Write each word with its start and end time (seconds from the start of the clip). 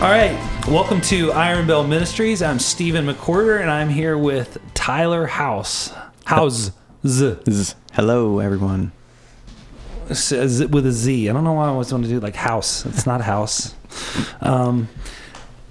All 0.00 0.08
right, 0.08 0.32
welcome 0.66 1.02
to 1.02 1.30
Iron 1.32 1.66
Bell 1.66 1.86
Ministries. 1.86 2.40
I'm 2.40 2.58
Stephen 2.58 3.06
McWhirter, 3.06 3.60
and 3.60 3.70
I'm 3.70 3.90
here 3.90 4.16
with 4.16 4.56
Tyler 4.72 5.26
House. 5.26 5.92
House. 6.24 6.70
Z. 7.06 7.36
Z- 7.50 7.74
Hello, 7.92 8.38
everyone. 8.38 8.92
Z- 10.10 10.66
with 10.66 10.86
a 10.86 10.92
Z. 10.92 11.28
I 11.28 11.32
don't 11.34 11.44
know 11.44 11.52
why 11.52 11.66
I 11.66 11.68
always 11.68 11.92
want 11.92 12.04
to 12.04 12.10
do 12.10 12.18
like 12.18 12.34
house. 12.34 12.86
It's 12.86 13.04
not 13.04 13.20
house. 13.20 13.74
Um, 14.40 14.88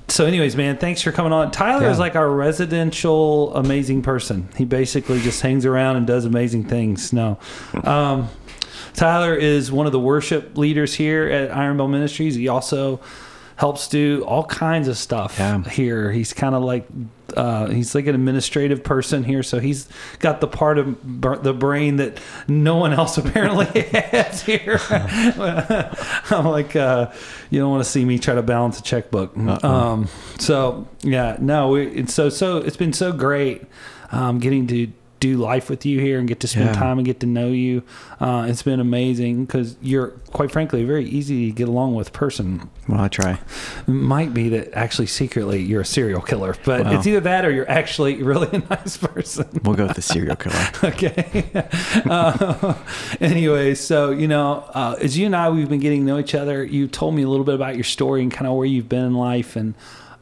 so, 0.09 0.25
anyways, 0.27 0.55
man, 0.55 0.77
thanks 0.77 1.01
for 1.01 1.11
coming 1.11 1.33
on. 1.33 1.49
Tyler 1.49 1.85
Yeah. 1.85 1.91
is 1.91 1.97
like 1.97 2.15
our 2.15 2.29
residential 2.29 3.55
amazing 3.55 4.03
person. 4.03 4.47
He 4.55 4.63
basically 4.63 5.21
just 5.21 5.41
hangs 5.41 5.65
around 5.65 5.95
and 5.97 6.05
does 6.05 6.25
amazing 6.25 6.65
things. 6.65 7.11
No. 7.11 7.39
Um, 7.83 8.29
Tyler 8.93 9.33
is 9.33 9.71
one 9.71 9.87
of 9.87 9.91
the 9.91 9.99
worship 9.99 10.55
leaders 10.55 10.93
here 10.93 11.27
at 11.27 11.55
Iron 11.55 11.77
Bell 11.77 11.87
Ministries. 11.87 12.35
He 12.35 12.47
also 12.47 12.99
helps 13.59 13.89
do 13.89 14.23
all 14.25 14.45
kinds 14.45 14.87
of 14.87 14.97
stuff 14.97 15.35
Yeah. 15.37 15.61
here. 15.63 16.11
He's 16.13 16.31
kind 16.31 16.55
of 16.55 16.63
like 16.63 16.87
uh, 17.35 17.67
he's 17.67 17.93
like 17.93 18.07
an 18.07 18.15
administrative 18.15 18.83
person 18.85 19.23
here, 19.25 19.43
so 19.43 19.59
he's 19.59 19.87
got 20.19 20.39
the 20.41 20.47
part 20.47 20.77
of 20.79 20.95
the 21.43 21.53
brain 21.53 21.97
that 21.97 22.19
no 22.47 22.77
one 22.77 22.93
else 22.93 23.17
apparently 23.23 23.81
has 23.81 24.41
here. 24.41 24.79
I'm 24.89 26.45
like, 26.45 26.75
uh, 26.75 27.11
you 27.49 27.59
don't 27.59 27.69
want 27.69 27.83
to 27.83 27.89
see 27.89 28.05
me 28.05 28.17
try 28.17 28.35
to 28.35 28.41
balance 28.41 28.79
a 28.79 28.83
checkbook. 28.83 29.37
Um, 29.63 30.07
so 30.39 30.87
yeah, 31.01 31.35
no, 31.39 31.69
we, 31.69 31.87
it's 31.87 32.13
so 32.13 32.29
so 32.29 32.57
it's 32.57 32.77
been 32.77 32.93
so 32.93 33.11
great 33.11 33.63
um, 34.11 34.39
getting 34.39 34.65
to 34.67 34.87
do 35.19 35.37
life 35.37 35.69
with 35.69 35.85
you 35.85 35.99
here 35.99 36.19
and 36.19 36.27
get 36.27 36.39
to 36.41 36.47
spend 36.47 36.67
Yeah. 36.67 36.73
time 36.73 36.97
and 36.99 37.05
get 37.05 37.19
to 37.21 37.25
know 37.25 37.47
you. 37.49 37.83
Uh, 38.19 38.45
it's 38.49 38.63
been 38.63 38.79
amazing 38.79 39.45
because 39.45 39.75
you're 39.81 40.09
quite 40.31 40.51
frankly 40.51 40.83
a 40.83 40.85
very 40.85 41.05
easy 41.07 41.47
to 41.47 41.51
get 41.51 41.67
along 41.67 41.95
with 41.95 42.13
person. 42.13 42.69
Well, 42.87 43.01
I 43.01 43.07
try. 43.07 43.39
It 43.87 43.91
might 43.91 44.33
be 44.33 44.49
that 44.49 44.73
actually 44.73 45.07
secretly 45.07 45.61
you're 45.61 45.81
a 45.81 45.85
serial 45.85 46.21
killer, 46.21 46.55
but 46.65 46.85
Wow. 46.85 46.93
it's 46.97 47.05
either 47.07 47.19
that 47.21 47.45
or 47.45 47.51
you're 47.51 47.69
actually 47.69 48.21
really 48.31 48.47
a 48.51 48.59
nice 48.69 48.97
person. 48.97 49.47
We'll 49.63 49.75
go 49.75 49.87
with 49.87 49.95
the 49.95 50.01
serial 50.01 50.35
killer. 50.35 50.55
okay. 50.83 51.45
uh, 52.09 52.75
anyway, 53.21 53.75
so 53.75 54.11
you 54.11 54.27
know, 54.27 54.65
uh, 54.73 54.95
as 55.01 55.17
you 55.17 55.25
and 55.25 55.35
I 55.35 55.49
we've 55.49 55.69
been 55.69 55.79
getting 55.79 56.01
to 56.01 56.05
know 56.13 56.19
each 56.19 56.35
other, 56.35 56.63
you 56.63 56.87
told 56.87 57.15
me 57.15 57.23
a 57.23 57.29
little 57.29 57.45
bit 57.45 57.55
about 57.55 57.75
your 57.75 57.83
story 57.83 58.21
and 58.21 58.31
kind 58.31 58.47
of 58.47 58.55
where 58.55 58.65
you've 58.65 58.89
been 58.89 59.05
in 59.05 59.13
life, 59.15 59.55
and 59.55 59.73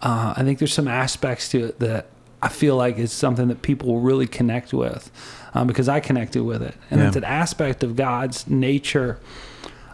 uh, 0.01 0.33
I 0.37 0.43
think 0.43 0.59
there's 0.59 0.73
some 0.73 0.87
aspects 0.87 1.49
to 1.49 1.65
it 1.65 1.79
that 1.79 2.07
I 2.41 2.49
feel 2.49 2.75
like 2.75 2.97
is 2.97 3.11
something 3.11 3.47
that 3.47 3.61
people 3.61 3.87
will 3.89 3.99
really 4.01 4.27
connect 4.27 4.73
with, 4.73 5.09
um, 5.53 5.65
because 5.67 5.89
I 5.89 5.99
connected 5.99 6.43
with 6.43 6.61
it, 6.61 6.75
and 6.91 6.99
Yeah. 7.01 7.07
it's 7.07 7.15
an 7.15 7.23
aspect 7.23 7.83
of 7.83 7.95
God's 7.95 8.47
nature. 8.47 9.19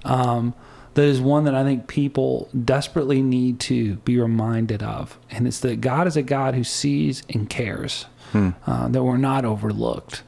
Um, 0.06 0.54
that 0.96 1.06
is 1.06 1.20
one 1.22 1.46
that 1.46 1.56
I 1.56 1.64
think 1.64 1.88
people 1.88 2.50
desperately 2.66 3.22
need 3.24 3.60
to 3.62 3.96
be 4.06 4.20
reminded 4.20 4.84
of. 4.84 5.18
And 5.32 5.48
it's 5.48 5.60
that 5.62 5.82
God 5.82 6.06
is 6.06 6.16
a 6.16 6.22
God 6.22 6.54
who 6.54 6.64
sees 6.64 7.24
and 7.34 7.50
cares, 7.50 8.06
uh, 8.36 8.88
that 8.90 9.04
we're 9.04 9.18
not 9.18 9.44
overlooked. 9.46 10.22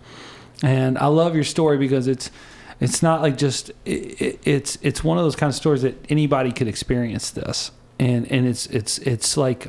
And 0.63 0.97
I 0.97 1.05
love 1.07 1.35
your 1.35 1.43
story 1.43 1.77
because 1.77 2.07
it's 2.07 2.31
it's 2.79 3.01
not 3.03 3.21
like 3.21 3.37
just 3.37 3.69
it, 3.85 4.21
it, 4.21 4.39
it's 4.43 4.77
it's 4.81 5.03
one 5.03 5.17
of 5.17 5.23
those 5.23 5.35
kind 5.35 5.49
of 5.49 5.55
stories 5.55 5.81
that 5.83 6.03
anybody 6.09 6.51
could 6.51 6.67
experience 6.67 7.29
this, 7.29 7.71
and 7.99 8.29
and 8.31 8.47
it's 8.47 8.65
it's 8.67 8.97
it's 8.99 9.37
like 9.37 9.67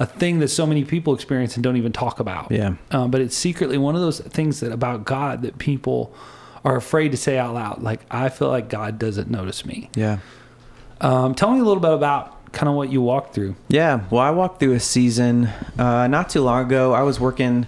a 0.00 0.06
thing 0.06 0.38
that 0.40 0.48
so 0.48 0.66
many 0.66 0.82
people 0.84 1.14
experience 1.14 1.54
and 1.54 1.62
don't 1.62 1.76
even 1.76 1.92
talk 1.92 2.18
about. 2.18 2.50
Yeah. 2.50 2.74
Um, 2.90 3.10
but 3.10 3.20
it's 3.20 3.36
secretly 3.36 3.78
one 3.78 3.94
of 3.94 4.00
those 4.00 4.18
things 4.18 4.60
that 4.60 4.72
about 4.72 5.04
God 5.04 5.42
that 5.42 5.58
people 5.58 6.12
are 6.64 6.74
afraid 6.74 7.10
to 7.12 7.18
say 7.18 7.38
out 7.38 7.54
loud. 7.54 7.82
Like 7.82 8.00
I 8.10 8.30
feel 8.30 8.48
like 8.48 8.70
God 8.70 8.98
doesn't 8.98 9.30
notice 9.30 9.64
me. 9.64 9.90
Yeah. 9.94 10.18
Um, 11.02 11.34
tell 11.34 11.52
me 11.52 11.60
a 11.60 11.64
little 11.64 11.82
bit 11.82 11.92
about 11.92 12.50
kind 12.52 12.68
of 12.68 12.74
what 12.74 12.90
you 12.90 13.02
walked 13.02 13.34
through. 13.34 13.54
Yeah. 13.68 14.04
Well, 14.10 14.22
I 14.22 14.30
walked 14.30 14.58
through 14.58 14.72
a 14.72 14.80
season 14.80 15.46
uh, 15.78 16.06
not 16.06 16.30
too 16.30 16.40
long 16.40 16.64
ago. 16.64 16.94
I 16.94 17.02
was 17.02 17.20
working, 17.20 17.66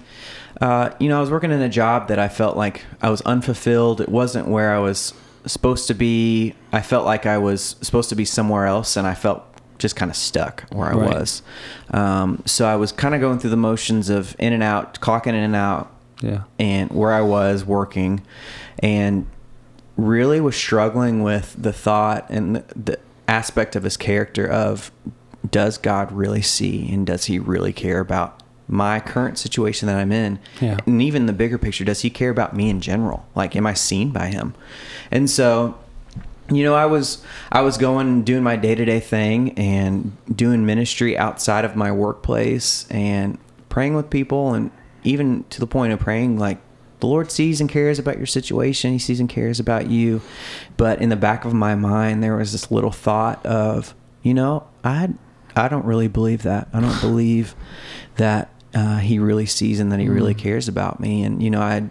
uh, 0.60 0.91
you 0.99 1.10
know, 1.10 1.19
I 1.19 1.20
was 1.20 1.31
working 1.31 1.53
in 1.53 1.60
a 1.60 1.69
job 1.69 2.09
that 2.09 2.19
I 2.19 2.28
felt 2.28 2.56
like 2.56 2.84
I 3.03 3.10
was 3.10 3.20
unfulfilled. 3.22 4.00
It 4.00 4.09
wasn't 4.09 4.49
where 4.49 4.75
I 4.75 4.78
was 4.78 5.12
supposed 5.44 5.87
to 5.88 5.94
be. 5.94 6.54
I 6.72 6.81
felt 6.81 7.04
like 7.04 7.26
I 7.26 7.37
was 7.37 7.76
supposed 7.82 8.09
to 8.09 8.16
be 8.16 8.25
somewhere 8.25 8.66
else, 8.66 8.97
and 8.97 9.06
I 9.06 9.14
felt 9.14 9.44
just 9.82 9.97
kind 9.97 10.10
of 10.10 10.16
stuck 10.16 10.65
where 10.70 10.88
I 10.88 10.94
Right. 10.94 11.15
was. 11.19 11.43
Um, 11.91 12.43
so 12.47 12.66
I 12.66 12.76
was 12.76 12.93
kind 12.93 13.15
of 13.15 13.20
going 13.20 13.38
through 13.38 13.50
the 13.50 13.56
motions 13.56 14.09
of 14.09 14.34
in 14.38 14.53
and 14.54 14.62
out, 14.62 14.98
clocking 15.00 15.28
in 15.28 15.34
and 15.34 15.56
out, 15.56 15.91
Yeah. 16.20 16.43
and 16.59 16.91
where 16.91 17.12
I 17.12 17.20
was 17.20 17.65
working, 17.66 18.22
and 18.78 19.26
really 19.97 20.41
was 20.41 20.56
struggling 20.56 21.22
with 21.22 21.54
the 21.59 21.72
thought 21.72 22.25
and 22.31 22.56
the, 22.56 22.65
the 22.75 22.98
aspect 23.28 23.76
of 23.76 23.82
his 23.82 23.97
character 23.98 24.47
of 24.47 24.91
does 25.50 25.76
God 25.76 26.10
really 26.12 26.41
see 26.43 26.91
and 26.93 27.06
does 27.06 27.26
he 27.26 27.38
really 27.38 27.72
care 27.72 28.00
about 28.00 28.41
my 28.69 29.00
current 29.00 29.37
situation 29.38 29.87
that 29.88 29.97
I'm 29.97 30.12
in? 30.12 30.38
Yeah. 30.60 30.78
And 30.87 31.03
even 31.03 31.26
the 31.26 31.32
bigger 31.32 31.59
picture, 31.59 31.84
does 31.84 32.00
he 32.00 32.10
care 32.10 32.31
about 32.31 32.56
me 32.56 32.70
in 32.70 32.81
general? 32.81 33.26
Like, 33.34 33.54
am 33.56 33.66
I 33.66 33.75
seen 33.75 34.10
by 34.12 34.28
him? 34.28 34.54
And 35.10 35.28
so, 35.28 35.75
you 36.56 36.64
know, 36.64 36.74
I 36.74 36.86
was 36.86 37.22
I 37.50 37.62
was 37.62 37.78
going 37.78 38.08
and 38.08 38.26
doing 38.26 38.42
my 38.42 38.56
day 38.56 38.74
to 38.74 38.84
day 38.84 39.00
thing 39.00 39.52
and 39.58 40.16
doing 40.34 40.66
ministry 40.66 41.16
outside 41.16 41.64
of 41.64 41.76
my 41.76 41.92
workplace 41.92 42.86
and 42.90 43.38
praying 43.68 43.94
with 43.94 44.10
people 44.10 44.54
and 44.54 44.70
even 45.04 45.44
to 45.50 45.60
the 45.60 45.66
point 45.66 45.92
of 45.92 46.00
praying 46.00 46.38
like 46.38 46.58
the 47.00 47.06
Lord 47.08 47.32
sees 47.32 47.60
and 47.60 47.68
cares 47.68 47.98
about 47.98 48.16
your 48.16 48.26
situation. 48.26 48.92
He 48.92 48.98
sees 48.98 49.18
and 49.18 49.28
cares 49.28 49.58
about 49.58 49.88
you. 49.88 50.20
But 50.76 51.00
in 51.00 51.08
the 51.08 51.16
back 51.16 51.44
of 51.44 51.52
my 51.52 51.74
mind, 51.74 52.22
there 52.22 52.36
was 52.36 52.52
this 52.52 52.70
little 52.70 52.92
thought 52.92 53.44
of, 53.44 53.94
you 54.22 54.34
know, 54.34 54.69
I 54.84 55.10
I 55.56 55.69
don't 55.69 55.84
really 55.84 56.08
believe 56.08 56.44
that. 56.44 56.69
I 56.72 56.80
don't 56.80 57.00
believe 57.00 57.54
that 58.16 58.50
uh, 58.74 58.98
he 58.98 59.19
really 59.19 59.46
sees 59.46 59.80
and 59.80 59.90
that 59.92 60.00
he 60.00 60.08
really 60.08 60.34
cares 60.34 60.69
about 60.69 61.00
me. 61.00 61.24
And 61.24 61.42
you 61.42 61.50
know, 61.50 61.60
I 61.60 61.88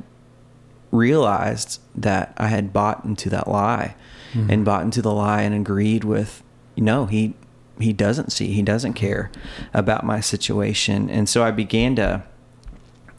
realized 0.92 1.82
that 1.96 2.34
I 2.38 2.48
had 2.48 2.74
bought 2.74 3.04
into 3.06 3.30
that 3.30 3.48
lie 3.48 3.96
and 4.34 4.64
bought 4.66 4.84
into 4.84 5.02
the 5.02 5.12
lie 5.14 5.42
and 5.42 5.54
agreed 5.56 6.04
with, 6.04 6.42
no 6.78 7.06
he 7.06 7.34
he 7.80 7.94
doesn't 7.94 8.32
see, 8.32 8.54
he 8.54 8.62
doesn't 8.62 8.94
care 8.94 9.32
about 9.74 10.04
my 10.06 10.20
situation. 10.20 11.10
And 11.10 11.28
so 11.28 11.44
I 11.44 11.52
began 11.52 11.96
to 11.96 12.24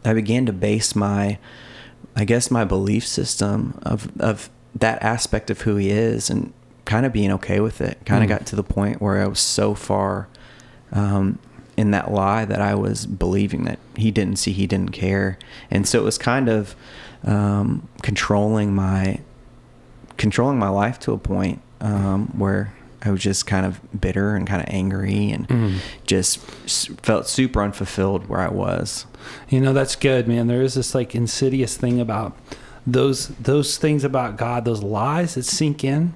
I 0.04 0.14
began 0.14 0.46
to 0.46 0.52
base 0.52 0.94
my 0.96 1.38
I 2.16 2.24
guess 2.24 2.50
my 2.50 2.64
belief 2.64 3.06
system 3.06 3.78
of 3.82 4.10
of 4.20 4.50
that 4.78 5.02
aspect 5.02 5.50
of 5.50 5.62
who 5.62 5.76
he 5.76 5.90
is 5.90 6.30
and 6.30 6.52
kind 6.84 7.04
of 7.06 7.12
being 7.12 7.30
okay 7.32 7.60
with 7.60 7.80
it. 7.80 7.98
Kind 8.04 8.22
of 8.24 8.28
Mm. 8.28 8.38
got 8.38 8.46
to 8.46 8.56
the 8.56 8.62
point 8.64 9.00
where 9.02 9.22
I 9.22 9.26
was 9.26 9.38
so 9.40 9.74
far 9.74 10.28
um, 10.92 11.38
in 11.76 11.90
that 11.92 12.10
lie 12.12 12.44
that 12.44 12.60
I 12.60 12.74
was 12.74 13.06
believing 13.06 13.64
that 13.64 13.78
he 13.96 14.10
didn't 14.10 14.36
see, 14.36 14.52
he 14.52 14.66
didn't 14.66 14.90
care, 14.92 15.38
and 15.70 15.86
so 15.88 15.98
it 15.98 16.04
was 16.04 16.18
kind 16.18 16.48
of 16.48 16.74
um, 17.24 17.88
controlling 18.02 18.74
my 18.74 19.20
controlling 20.16 20.58
my 20.58 20.68
life 20.68 20.98
to 21.00 21.12
a 21.12 21.18
point 21.18 21.60
um, 21.80 22.26
where 22.38 22.72
I 23.04 23.10
was 23.10 23.20
just 23.20 23.46
kind 23.46 23.66
of 23.66 23.80
bitter 24.00 24.36
and 24.36 24.46
kind 24.46 24.62
of 24.62 24.68
angry 24.72 25.30
and 25.30 25.48
Mm. 25.48 25.74
just 26.06 26.38
felt 27.02 27.26
super 27.28 27.62
unfulfilled 27.62 28.28
where 28.28 28.40
I 28.40 28.48
was. 28.48 29.06
You 29.48 29.60
know, 29.60 29.72
that's 29.72 29.96
good, 29.96 30.28
man. 30.28 30.46
There 30.46 30.62
is 30.62 30.74
this 30.74 30.94
like 30.94 31.14
insidious 31.14 31.76
thing 31.76 32.00
about 32.00 32.36
those 32.86 33.28
those 33.40 33.76
things 33.78 34.04
about 34.04 34.36
God, 34.36 34.64
those 34.64 34.82
lies 34.82 35.34
that 35.34 35.44
sink 35.44 35.82
in, 35.84 36.14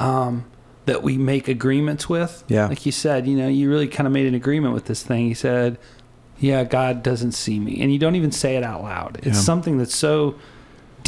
um, 0.00 0.44
that 0.86 1.02
we 1.02 1.16
make 1.18 1.48
agreements 1.48 2.08
with. 2.08 2.44
Yeah. 2.48 2.66
Like 2.66 2.86
you 2.86 2.92
said, 2.92 3.26
you 3.26 3.36
know, 3.36 3.48
you 3.48 3.68
really 3.70 3.88
kind 3.88 4.06
of 4.06 4.12
made 4.12 4.26
an 4.26 4.34
agreement 4.34 4.74
with 4.74 4.86
this 4.86 5.02
thing. 5.02 5.26
You 5.28 5.34
said, 5.34 5.78
Yeah, 6.40 6.62
God 6.64 7.02
doesn't 7.02 7.32
see 7.32 7.58
me. 7.60 7.80
And 7.82 7.92
you 7.92 7.98
don't 7.98 8.14
even 8.16 8.30
say 8.32 8.56
it 8.56 8.62
out 8.64 8.82
loud. 8.82 9.16
It's 9.18 9.26
Yeah. 9.26 9.32
something 9.34 9.78
that's 9.78 9.94
so 9.94 10.36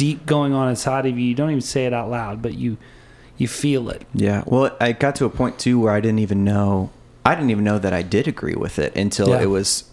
deep 0.01 0.25
going 0.25 0.51
on 0.51 0.67
inside 0.67 1.05
of 1.05 1.15
you. 1.19 1.25
You 1.25 1.35
don't 1.35 1.51
even 1.51 1.61
say 1.61 1.85
it 1.85 1.93
out 1.93 2.09
loud, 2.09 2.41
but 2.41 2.55
you 2.55 2.77
you 3.37 3.47
feel 3.47 3.89
it. 3.89 4.03
Yeah. 4.15 4.43
Well, 4.47 4.75
I 4.81 4.93
got 4.93 5.15
to 5.17 5.25
a 5.25 5.29
point 5.29 5.59
too 5.59 5.79
where 5.79 5.93
I 5.93 5.99
didn't 5.99 6.19
even 6.19 6.43
know 6.43 6.89
I 7.23 7.35
didn't 7.35 7.51
even 7.51 7.63
know 7.63 7.77
that 7.77 7.93
I 7.93 8.01
did 8.01 8.27
agree 8.27 8.55
with 8.55 8.79
it 8.79 8.95
until 8.95 9.29
Yeah. 9.29 9.41
it 9.41 9.45
was 9.49 9.83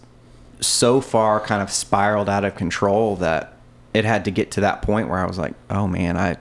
so 0.61 0.99
far 0.99 1.39
kind 1.39 1.61
of 1.61 1.69
spiraled 1.69 2.27
out 2.27 2.43
of 2.43 2.55
control 2.55 3.15
that 3.17 3.53
it 3.93 4.03
had 4.03 4.25
to 4.25 4.31
get 4.31 4.49
to 4.51 4.61
that 4.61 4.81
point 4.81 5.09
where 5.09 5.19
I 5.19 5.25
was 5.27 5.37
like, 5.37 5.53
"Oh 5.69 5.87
man, 5.87 6.17
I 6.17 6.37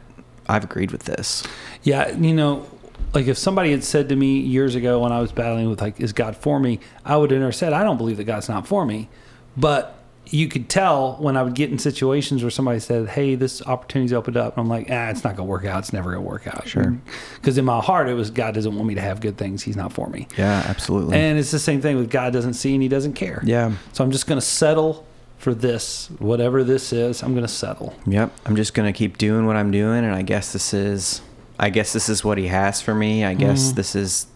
I've 0.48 0.64
agreed 0.64 0.90
with 0.90 1.04
this." 1.04 1.42
Yeah, 1.82 2.10
you 2.16 2.34
know, 2.34 2.64
like 3.12 3.26
if 3.26 3.36
somebody 3.36 3.70
had 3.70 3.84
said 3.84 4.08
to 4.08 4.16
me 4.16 4.40
years 4.40 4.74
ago 4.74 5.00
when 5.00 5.12
I 5.12 5.20
was 5.20 5.30
battling 5.30 5.68
with 5.68 5.80
like, 5.82 6.00
is 6.00 6.12
God 6.14 6.36
for 6.36 6.58
me? 6.58 6.80
I 7.04 7.16
would 7.18 7.30
have 7.30 7.40
never 7.40 7.52
said, 7.52 7.72
I 7.74 7.84
don't 7.84 7.98
believe 7.98 8.16
that 8.16 8.24
God's 8.24 8.48
not 8.48 8.66
for 8.66 8.84
me. 8.86 9.08
But 9.56 9.97
you 10.30 10.46
could 10.48 10.68
tell 10.68 11.14
when 11.16 11.36
I 11.36 11.42
would 11.42 11.54
get 11.54 11.70
in 11.70 11.78
situations 11.78 12.42
where 12.42 12.50
somebody 12.50 12.80
said, 12.80 13.08
Hey, 13.08 13.34
this 13.34 13.62
opportunity's 13.66 14.12
opened 14.12 14.36
up. 14.36 14.56
And 14.56 14.62
I'm 14.62 14.68
like, 14.68 14.88
ah, 14.90 15.08
it's 15.08 15.24
not 15.24 15.36
going 15.36 15.46
to 15.46 15.50
work 15.50 15.64
out. 15.64 15.78
It's 15.80 15.92
never 15.92 16.10
going 16.12 16.22
to 16.22 16.28
work 16.28 16.46
out. 16.46 16.68
Sure. 16.68 16.96
Because 17.36 17.56
in 17.58 17.64
my 17.64 17.80
heart, 17.80 18.08
it 18.08 18.14
was 18.14 18.30
God 18.30 18.54
doesn't 18.54 18.74
want 18.74 18.86
me 18.86 18.94
to 18.94 19.00
have 19.00 19.20
good 19.20 19.36
things. 19.38 19.62
He's 19.62 19.76
not 19.76 19.92
for 19.92 20.08
me. 20.08 20.28
Yeah, 20.36 20.62
absolutely. 20.66 21.16
And 21.18 21.38
it's 21.38 21.50
the 21.50 21.58
same 21.58 21.80
thing 21.80 21.96
with 21.96 22.10
God 22.10 22.32
doesn't 22.32 22.54
see 22.54 22.74
and 22.74 22.82
he 22.82 22.88
doesn't 22.88 23.14
care. 23.14 23.40
yeah. 23.44 23.72
So 23.92 24.04
I'm 24.04 24.10
just 24.10 24.26
going 24.26 24.40
to 24.40 24.46
settle 24.46 25.06
for 25.38 25.54
this, 25.54 26.08
whatever 26.18 26.64
this 26.64 26.92
is, 26.92 27.22
I'm 27.22 27.32
going 27.32 27.46
to 27.46 27.52
settle. 27.52 27.94
Yep. 28.06 28.32
I'm 28.44 28.56
just 28.56 28.74
gonna 28.74 28.92
keep 28.92 29.18
doing 29.18 29.46
what 29.46 29.54
I'm 29.54 29.70
doing, 29.70 30.04
and 30.04 30.12
I 30.12 30.22
guess 30.22 30.52
this 30.52 30.74
is, 30.74 31.20
I 31.60 31.70
guess 31.70 31.92
this 31.92 32.08
is 32.08 32.24
what 32.24 32.38
he 32.38 32.48
has 32.48 32.82
for 32.82 32.92
me. 32.92 33.24
I 33.24 33.34
guess 33.34 33.70
Mhm. 33.70 33.74
this 33.76 33.94
is, 33.94 34.26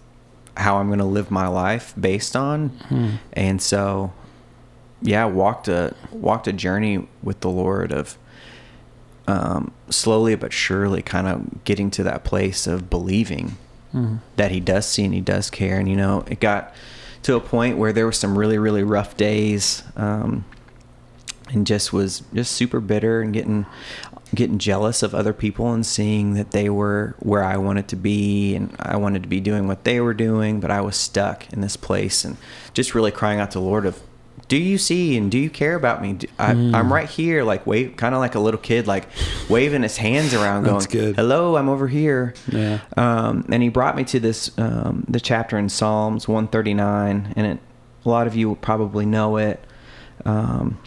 how 0.56 0.76
I'm 0.76 0.86
going 0.88 0.98
to 1.00 1.04
live 1.04 1.30
my 1.30 1.48
life 1.48 1.92
based 1.98 2.36
on. 2.36 2.68
Hmm. 2.88 3.10
And 3.32 3.60
so, 3.60 4.12
yeah, 5.02 5.24
walked 5.26 5.68
a 5.68 5.94
walked 6.10 6.46
a 6.48 6.52
journey 6.52 7.06
with 7.22 7.40
the 7.40 7.50
Lord 7.50 7.92
of 7.92 8.16
um, 9.28 9.72
slowly 9.88 10.34
but 10.34 10.52
surely, 10.52 11.02
kind 11.02 11.26
of 11.28 11.64
getting 11.64 11.90
to 11.92 12.02
that 12.04 12.24
place 12.24 12.66
of 12.66 12.90
believing 12.90 13.56
Mhm. 13.94 14.18
that 14.36 14.50
He 14.50 14.58
does 14.60 14.86
see 14.86 15.04
and 15.04 15.14
He 15.14 15.20
does 15.20 15.50
care. 15.50 15.78
And 15.78 15.88
you 15.88 15.96
know, 15.96 16.24
it 16.28 16.40
got 16.40 16.74
to 17.24 17.34
a 17.36 17.40
point 17.40 17.78
where 17.78 17.92
there 17.92 18.04
were 18.04 18.12
some 18.12 18.38
really 18.38 18.58
really 18.58 18.82
rough 18.82 19.16
days. 19.16 19.82
Um, 19.96 20.44
and 21.52 21.66
just 21.66 21.92
was 21.92 22.22
just 22.32 22.52
super 22.52 22.80
bitter 22.80 23.20
and 23.20 23.32
getting 23.34 23.66
getting 24.34 24.56
jealous 24.56 25.02
of 25.02 25.14
other 25.14 25.34
people 25.34 25.70
and 25.74 25.84
seeing 25.84 26.32
that 26.32 26.52
they 26.52 26.70
were 26.70 27.14
where 27.18 27.44
I 27.44 27.58
wanted 27.58 27.86
to 27.88 27.96
be 27.96 28.54
and 28.54 28.74
I 28.78 28.96
wanted 28.96 29.22
to 29.24 29.28
be 29.28 29.40
doing 29.40 29.68
what 29.68 29.84
they 29.84 30.00
were 30.00 30.14
doing, 30.14 30.58
but 30.60 30.70
I 30.70 30.80
was 30.80 30.96
stuck 30.96 31.52
in 31.52 31.60
this 31.60 31.76
place 31.76 32.24
and 32.24 32.38
just 32.72 32.94
really 32.94 33.10
crying 33.10 33.38
out 33.40 33.50
to 33.50 33.58
the 33.58 33.64
Lord 33.64 33.84
of 33.84 34.00
do 34.52 34.58
you 34.58 34.76
see 34.76 35.16
and 35.16 35.30
do 35.30 35.38
you 35.38 35.48
care 35.48 35.74
about 35.76 36.02
me? 36.02 36.12
Do- 36.12 36.26
I, 36.38 36.52
Mm. 36.52 36.74
I'm 36.74 36.92
right 36.92 37.08
here, 37.08 37.42
like 37.42 37.66
wave, 37.66 37.96
kind 37.96 38.14
of 38.14 38.20
like 38.20 38.34
a 38.34 38.38
little 38.38 38.60
kid, 38.60 38.86
like 38.86 39.06
waving 39.48 39.82
his 39.82 39.96
hands 39.96 40.34
around, 40.34 40.64
going, 40.64 40.84
good. 40.90 41.16
"Hello, 41.16 41.56
I'm 41.56 41.70
over 41.70 41.88
here." 41.88 42.34
Yeah. 42.50 42.80
Um, 42.98 43.46
and 43.50 43.62
he 43.62 43.70
brought 43.70 43.96
me 43.96 44.04
to 44.04 44.20
this 44.20 44.50
um, 44.58 45.04
the 45.08 45.20
chapter 45.20 45.56
in 45.56 45.70
Psalms 45.70 46.28
139, 46.28 47.32
and 47.34 47.46
it, 47.46 47.58
a 48.04 48.08
lot 48.10 48.26
of 48.26 48.36
you 48.36 48.46
will 48.48 48.56
probably 48.56 49.06
know 49.06 49.38
it. 49.38 49.58
Um, 50.26 50.78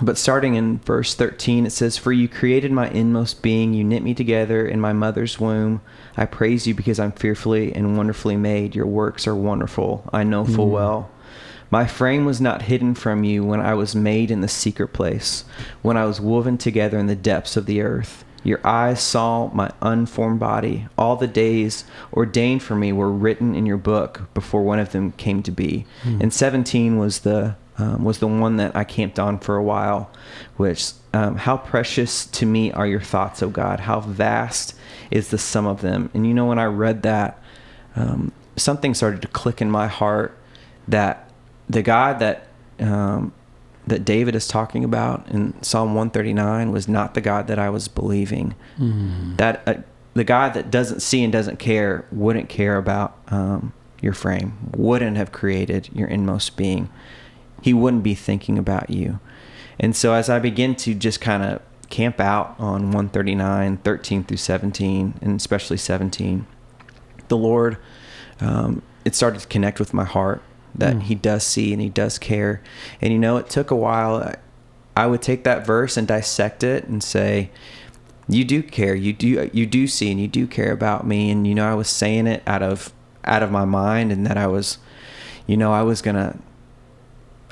but 0.00 0.16
starting 0.18 0.54
in 0.54 0.78
verse 0.78 1.14
13, 1.14 1.66
it 1.66 1.70
says, 1.70 1.96
For 1.96 2.12
you 2.12 2.28
created 2.28 2.70
my 2.70 2.88
inmost 2.90 3.42
being. 3.42 3.72
You 3.74 3.82
knit 3.82 4.02
me 4.02 4.14
together 4.14 4.66
in 4.66 4.78
my 4.80 4.92
mother's 4.92 5.40
womb. 5.40 5.80
I 6.16 6.26
praise 6.26 6.66
you 6.66 6.74
because 6.74 7.00
I'm 7.00 7.12
fearfully 7.12 7.74
and 7.74 7.96
wonderfully 7.96 8.36
made. 8.36 8.74
Your 8.76 8.86
works 8.86 9.26
are 9.26 9.34
wonderful. 9.34 10.08
I 10.12 10.22
know 10.22 10.44
full 10.44 10.68
Mm. 10.68 10.72
well. 10.72 11.10
My 11.70 11.86
frame 11.86 12.24
was 12.24 12.40
not 12.40 12.62
hidden 12.62 12.94
from 12.94 13.24
you 13.24 13.44
when 13.44 13.60
I 13.60 13.74
was 13.74 13.94
made 13.94 14.30
in 14.30 14.40
the 14.40 14.48
secret 14.48 14.88
place, 14.88 15.44
when 15.82 15.96
I 15.96 16.04
was 16.04 16.20
woven 16.20 16.58
together 16.58 16.98
in 16.98 17.06
the 17.06 17.16
depths 17.16 17.56
of 17.56 17.66
the 17.66 17.80
earth. 17.80 18.24
Your 18.44 18.64
eyes 18.64 19.00
saw 19.00 19.50
my 19.52 19.72
unformed 19.82 20.38
body. 20.38 20.86
All 20.96 21.16
the 21.16 21.26
days 21.26 21.84
ordained 22.12 22.62
for 22.62 22.76
me 22.76 22.92
were 22.92 23.10
written 23.10 23.56
in 23.56 23.66
your 23.66 23.76
book 23.76 24.32
before 24.34 24.62
one 24.62 24.78
of 24.78 24.92
them 24.92 25.10
came 25.12 25.42
to 25.42 25.50
be. 25.50 25.84
Hmm. 26.02 26.22
And 26.22 26.32
17 26.32 26.96
was 26.96 27.20
the 27.20 27.56
um, 27.78 28.04
was 28.04 28.20
the 28.20 28.26
one 28.26 28.56
that 28.56 28.74
I 28.74 28.84
camped 28.84 29.18
on 29.18 29.38
for 29.38 29.56
a 29.56 29.62
while, 29.62 30.10
which 30.56 30.92
um, 31.12 31.36
how 31.36 31.58
precious 31.58 32.24
to 32.26 32.46
me 32.46 32.72
are 32.72 32.86
your 32.86 33.00
thoughts, 33.00 33.42
O 33.42 33.50
God. 33.50 33.80
How 33.80 34.00
vast 34.00 34.74
is 35.10 35.28
the 35.28 35.38
sum 35.38 35.66
of 35.66 35.82
them. 35.82 36.08
And 36.14 36.26
you 36.26 36.32
know, 36.32 36.46
when 36.46 36.58
I 36.58 36.64
read 36.64 37.02
that, 37.02 37.42
um, 37.94 38.32
something 38.56 38.94
started 38.94 39.20
to 39.22 39.28
click 39.28 39.60
in 39.60 39.70
my 39.70 39.88
heart 39.88 40.38
that 40.88 41.25
the 41.68 41.82
God 41.82 42.18
that 42.18 42.48
um, 42.78 43.32
that 43.86 44.04
David 44.04 44.34
is 44.34 44.48
talking 44.48 44.84
about 44.84 45.28
in 45.28 45.60
Psalm 45.62 45.94
139 45.94 46.72
was 46.72 46.88
not 46.88 47.14
the 47.14 47.20
God 47.20 47.46
that 47.46 47.58
I 47.58 47.70
was 47.70 47.88
believing. 47.88 48.54
Mm. 48.78 49.36
That 49.36 49.62
uh, 49.66 49.74
the 50.14 50.24
God 50.24 50.54
that 50.54 50.70
doesn't 50.70 51.00
see 51.00 51.22
and 51.22 51.32
doesn't 51.32 51.58
care 51.58 52.04
wouldn't 52.10 52.48
care 52.48 52.76
about 52.76 53.16
um, 53.28 53.72
your 54.00 54.12
frame, 54.12 54.70
wouldn't 54.76 55.16
have 55.16 55.30
created 55.30 55.88
your 55.92 56.08
inmost 56.08 56.56
being. 56.56 56.88
He 57.62 57.72
wouldn't 57.72 58.02
be 58.02 58.14
thinking 58.14 58.58
about 58.58 58.90
you. 58.90 59.20
And 59.78 59.94
so 59.94 60.14
as 60.14 60.30
I 60.30 60.38
begin 60.38 60.74
to 60.76 60.94
just 60.94 61.20
kind 61.20 61.42
of 61.42 61.62
camp 61.90 62.18
out 62.18 62.54
on 62.58 62.90
139, 62.90 63.78
13 63.78 64.24
through 64.24 64.36
17, 64.36 65.14
and 65.20 65.38
especially 65.38 65.76
17, 65.76 66.46
the 67.28 67.36
Lord, 67.36 67.76
um, 68.40 68.82
it 69.04 69.14
started 69.14 69.40
to 69.40 69.46
connect 69.48 69.78
with 69.78 69.94
my 69.94 70.04
heart 70.04 70.42
that 70.76 70.96
Mm. 70.96 71.02
He 71.02 71.14
does 71.14 71.42
see 71.44 71.72
and 71.72 71.80
He 71.82 71.88
does 71.88 72.18
care. 72.18 72.60
And 73.00 73.12
you 73.12 73.18
know, 73.18 73.36
it 73.36 73.48
took 73.48 73.70
a 73.70 73.76
while. 73.76 74.16
I- 74.16 74.36
I 74.98 75.06
would 75.06 75.20
take 75.20 75.44
that 75.44 75.66
verse 75.66 75.96
and 75.98 76.08
dissect 76.08 76.64
it 76.64 76.86
and 76.88 77.02
say, 77.02 77.50
"You 78.28 78.44
do 78.44 78.62
care. 78.62 78.94
You 78.94 79.12
do. 79.12 79.50
You 79.52 79.66
do 79.66 79.86
see 79.86 80.10
and 80.10 80.18
you 80.18 80.26
do 80.28 80.46
care 80.46 80.72
about 80.72 81.06
me." 81.06 81.30
And 81.30 81.46
you 81.46 81.54
know, 81.54 81.70
I 81.70 81.74
was 81.74 81.88
saying 81.88 82.26
it 82.26 82.42
out 82.46 82.62
of 82.62 82.92
out 83.24 83.42
of 83.42 83.50
my 83.50 83.64
mind, 83.66 84.10
and 84.12 84.26
that 84.26 84.38
I 84.38 84.46
was, 84.46 84.78
you 85.46 85.56
know, 85.56 85.72
I 85.72 85.82
was 85.82 86.00
gonna. 86.00 86.36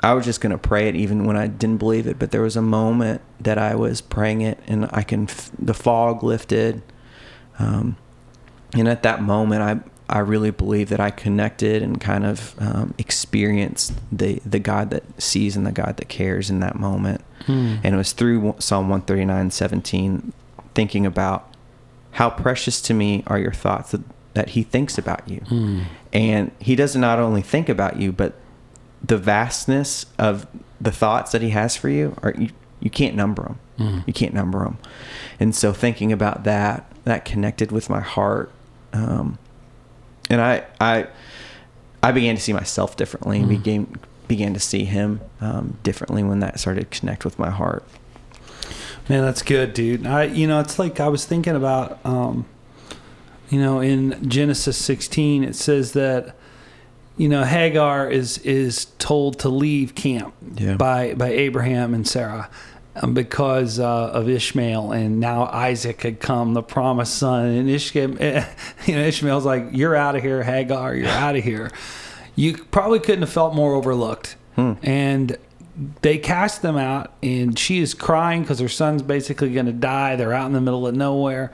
I 0.01 0.13
was 0.13 0.25
just 0.25 0.41
gonna 0.41 0.57
pray 0.57 0.87
it 0.87 0.95
even 0.95 1.25
when 1.25 1.35
I 1.37 1.47
didn't 1.47 1.77
believe 1.77 2.07
it. 2.07 2.17
But 2.17 2.31
there 2.31 2.41
was 2.41 2.55
a 2.55 2.61
moment 2.61 3.21
that 3.39 3.57
I 3.59 3.75
was 3.75 4.01
praying 4.01 4.41
it, 4.41 4.57
and 4.67 4.87
I 4.91 5.01
can. 5.03 5.23
f- 5.23 5.51
The 5.59 5.73
fog 5.75 6.23
lifted, 6.23 6.81
um, 7.59 7.95
and 8.73 8.87
at 8.87 9.03
that 9.03 9.21
moment, 9.21 9.61
I 9.61 9.79
I 10.07 10.19
really 10.19 10.51
believe 10.51 10.89
that 10.89 10.99
I 10.99 11.09
connected 11.09 11.81
and 11.81 11.99
kind 11.99 12.25
of 12.25 12.55
um, 12.59 12.93
experienced 12.97 13.93
the 14.11 14.41
the 14.45 14.59
God 14.59 14.91
that 14.91 15.03
sees 15.21 15.55
and 15.55 15.65
the 15.65 15.71
God 15.71 15.97
that 15.97 16.09
cares 16.09 16.49
in 16.49 16.59
that 16.59 16.75
moment. 16.75 17.21
Hmm. 17.45 17.77
And 17.83 17.95
it 17.95 17.97
was 17.97 18.11
through 18.11 18.55
Psalm 18.59 18.89
139, 18.89 19.51
17, 19.51 20.33
thinking 20.73 21.05
about 21.05 21.53
how 22.11 22.29
precious 22.29 22.81
to 22.81 22.93
me 22.93 23.23
are 23.27 23.37
your 23.37 23.51
thoughts 23.51 23.91
that, 23.91 24.01
that 24.33 24.49
he 24.49 24.63
thinks 24.63 24.97
about 24.97 25.27
you. 25.27 25.39
Hmm. 25.41 25.81
And 26.13 26.51
he 26.59 26.75
doesn't 26.75 27.01
not 27.01 27.19
only 27.19 27.41
think 27.41 27.67
about 27.67 27.97
you, 27.97 28.11
but 28.11 28.35
the 29.03 29.17
vastness 29.17 30.05
of 30.17 30.47
the 30.79 30.91
thoughts 30.91 31.31
that 31.31 31.41
he 31.41 31.49
has 31.49 31.75
for 31.75 31.89
you 31.89 32.15
are 32.23 32.33
you, 32.37 32.49
you 32.79 32.89
can't 32.89 33.15
number 33.15 33.43
them. 33.43 33.59
Mm. 33.77 34.07
You 34.07 34.13
can't 34.13 34.33
number 34.33 34.59
them. 34.59 34.77
And 35.39 35.55
so 35.55 35.73
thinking 35.73 36.11
about 36.11 36.43
that, 36.43 36.89
that 37.03 37.25
connected 37.25 37.71
with 37.71 37.89
my 37.89 38.01
heart. 38.01 38.51
Um, 38.93 39.37
and 40.29 40.41
I, 40.41 40.63
I, 40.79 41.07
I 42.03 42.11
began 42.11 42.35
to 42.35 42.41
see 42.41 42.53
myself 42.53 42.95
differently 42.97 43.37
and 43.39 43.45
Mm. 43.47 43.49
began, 43.49 43.99
began 44.27 44.53
to 44.53 44.59
see 44.59 44.85
him 44.85 45.21
um, 45.41 45.77
differently 45.83 46.23
when 46.23 46.39
that 46.39 46.59
started 46.59 46.89
to 46.91 46.99
connect 46.99 47.25
with 47.25 47.37
my 47.39 47.49
heart. 47.49 47.83
Man, 49.07 49.21
that's 49.23 49.43
good, 49.43 49.73
dude. 49.73 50.05
I, 50.07 50.23
you 50.23 50.47
know, 50.47 50.59
it's 50.59 50.79
like 50.79 50.99
I 50.99 51.07
was 51.09 51.25
thinking 51.25 51.55
about, 51.55 52.03
um, 52.05 52.45
you 53.49 53.59
know, 53.59 53.79
in 53.79 54.27
Genesis 54.27 54.77
16, 54.77 55.43
it 55.43 55.55
says 55.55 55.91
that, 55.93 56.35
you 57.17 57.29
know, 57.29 57.43
Hagar 57.43 58.09
is 58.09 58.39
is 58.39 58.85
told 58.97 59.37
to 59.39 59.49
leave 59.49 59.93
camp 59.95 60.33
Yeah. 60.57 60.73
by 60.75 61.13
by 61.13 61.29
Abraham 61.29 61.93
and 61.93 62.05
Sarah 62.07 62.49
because 63.13 63.79
uh, 63.79 64.07
of 64.13 64.29
Ishmael, 64.29 64.91
and 64.91 65.19
now 65.19 65.45
Isaac 65.45 66.01
had 66.01 66.19
come, 66.19 66.53
the 66.53 66.63
promised 66.63 67.15
son, 67.17 67.45
and 67.47 67.69
Ishmael, 67.69 68.09
you 68.85 68.95
know, 68.95 69.01
Ishmael's 69.01 69.45
like, 69.45 69.65
"You're 69.71 69.95
out 69.95 70.15
of 70.15 70.21
here, 70.23 70.43
Hagar. 70.43 70.95
You're 70.95 71.07
out 71.25 71.35
of 71.35 71.43
here." 71.43 71.71
You 72.35 72.57
probably 72.57 72.99
couldn't 72.99 73.21
have 73.21 73.31
felt 73.31 73.53
more 73.55 73.73
overlooked, 73.75 74.35
Hmm. 74.55 74.73
and 74.83 75.37
they 76.01 76.17
cast 76.17 76.61
them 76.61 76.77
out 76.77 77.11
and 77.21 77.59
she 77.59 77.79
is 77.79 77.93
crying 77.93 78.41
because 78.43 78.59
her 78.59 78.69
son's 78.69 79.01
basically 79.01 79.51
going 79.51 79.65
to 79.65 79.73
die 79.73 80.15
they're 80.15 80.31
out 80.31 80.45
in 80.45 80.53
the 80.53 80.61
middle 80.61 80.87
of 80.87 80.95
nowhere 80.95 81.51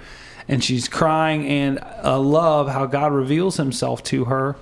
and 0.48 0.63
she's 0.63 0.88
crying 0.88 1.48
and 1.48 1.79
i 2.03 2.13
love 2.13 2.69
how 2.69 2.86
god 2.86 3.12
reveals 3.12 3.57
himself 3.57 4.03
to 4.03 4.25
her 4.25 4.55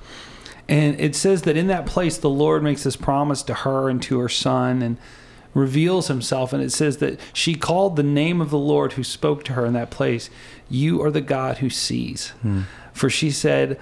and 0.69 0.98
it 1.01 1.13
says 1.13 1.41
that 1.41 1.57
in 1.57 1.67
that 1.67 1.86
place 1.86 2.17
the 2.17 2.29
lord 2.29 2.63
makes 2.63 2.83
this 2.83 2.95
promise 2.95 3.43
to 3.43 3.53
her 3.53 3.89
and 3.89 4.01
to 4.01 4.17
her 4.19 4.29
son 4.29 4.81
and 4.81 4.95
reveals 5.53 6.08
himself 6.08 6.53
and 6.53 6.62
it 6.63 6.72
says 6.72 6.98
that 6.98 7.20
she 7.34 7.56
called 7.56 7.96
the 7.96 8.03
name 8.03 8.39
of 8.39 8.50
the 8.50 8.58
lord 8.58 8.94
who 8.94 9.03
spoke 9.03 9.44
to 9.44 9.53
her 9.53 9.65
in 9.65 9.74
that 9.74 9.89
place 9.89 10.29
you 10.70 11.01
are 11.01 11.12
the 11.12 11.22
god 11.22 11.58
who 11.58 11.70
sees 11.70 12.34
for 12.94 13.10
she 13.10 13.32
said 13.32 13.79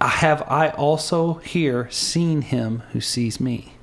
"I 0.00 0.08
have 0.08 0.42
I 0.48 0.68
also 0.70 1.34
here 1.34 1.88
seen 1.90 2.42
him 2.42 2.82
who 2.92 3.00
sees 3.00 3.40
me. 3.40 3.74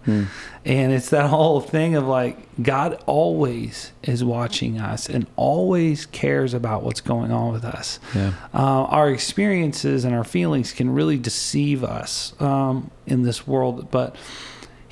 And 0.63 0.93
it's 0.93 1.09
that 1.09 1.29
whole 1.31 1.59
thing 1.61 1.95
of 1.95 2.05
like 2.05 2.37
God 2.61 3.01
always 3.07 3.91
is 4.03 4.23
watching 4.23 4.79
us 4.79 5.09
and 5.09 5.25
always 5.35 6.05
cares 6.05 6.53
about 6.53 6.83
what's 6.83 7.01
going 7.01 7.31
on 7.31 7.51
with 7.51 7.65
us. 7.65 7.99
Yeah. 8.13 8.33
Uh, 8.53 8.83
our 8.85 9.09
experiences 9.09 10.05
and 10.05 10.13
our 10.13 10.23
feelings 10.23 10.71
can 10.73 10.91
really 10.93 11.17
deceive 11.17 11.83
us 11.83 12.33
um, 12.39 12.91
in 13.07 13.23
this 13.23 13.47
world, 13.47 13.89
but 13.89 14.15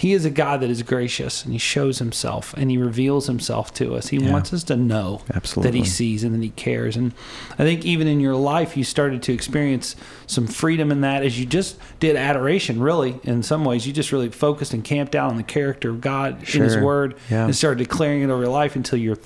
he 0.03 0.12
is 0.12 0.25
a 0.25 0.29
God 0.29 0.60
that 0.60 0.69
is 0.69 0.83
gracious 0.83 1.45
and 1.45 1.53
he 1.53 1.57
shows 1.57 2.00
himself 2.00 2.53
and 2.57 2.69
he 2.69 2.77
reveals 2.77 3.27
himself 3.27 3.74
to 3.75 3.95
us. 3.95 4.10
He 4.10 4.17
Yeah. 4.17 4.33
wants 4.33 4.51
us 4.51 4.63
to 4.65 4.75
know 4.75 5.22
that 5.63 5.74
he 5.74 5.86
sees 5.86 6.25
and 6.25 6.36
that 6.36 6.43
he 6.43 6.50
cares. 6.50 6.98
And 6.98 7.13
I 7.57 7.63
think 7.63 7.86
even 7.86 8.05
in 8.07 8.19
your 8.19 8.36
life, 8.36 8.75
you 8.75 8.83
started 8.83 9.24
to 9.24 9.33
experience 9.33 9.95
some 10.27 10.45
freedom 10.45 10.91
in 10.91 11.00
that 11.01 11.24
as 11.24 11.39
you 11.39 11.45
just 11.45 11.77
did 12.01 12.17
adoration, 12.17 12.81
really, 12.81 13.15
in 13.24 13.43
some 13.43 13.63
ways. 13.63 13.88
You 13.88 13.93
just 13.93 14.12
really 14.12 14.29
focused 14.29 14.74
and 14.74 14.83
camped 14.83 15.15
out 15.15 15.29
on 15.31 15.38
the 15.38 15.43
character 15.43 15.89
of 15.89 16.01
God 16.01 16.38
in 16.53 16.62
his 16.63 16.75
word 16.75 17.15
Yeah. 17.31 17.45
and 17.45 17.55
started 17.55 17.77
declaring 17.79 18.24
it 18.24 18.29
over 18.29 18.43
your 18.43 18.51
life 18.51 18.75
until 18.75 19.00
your 19.00 19.17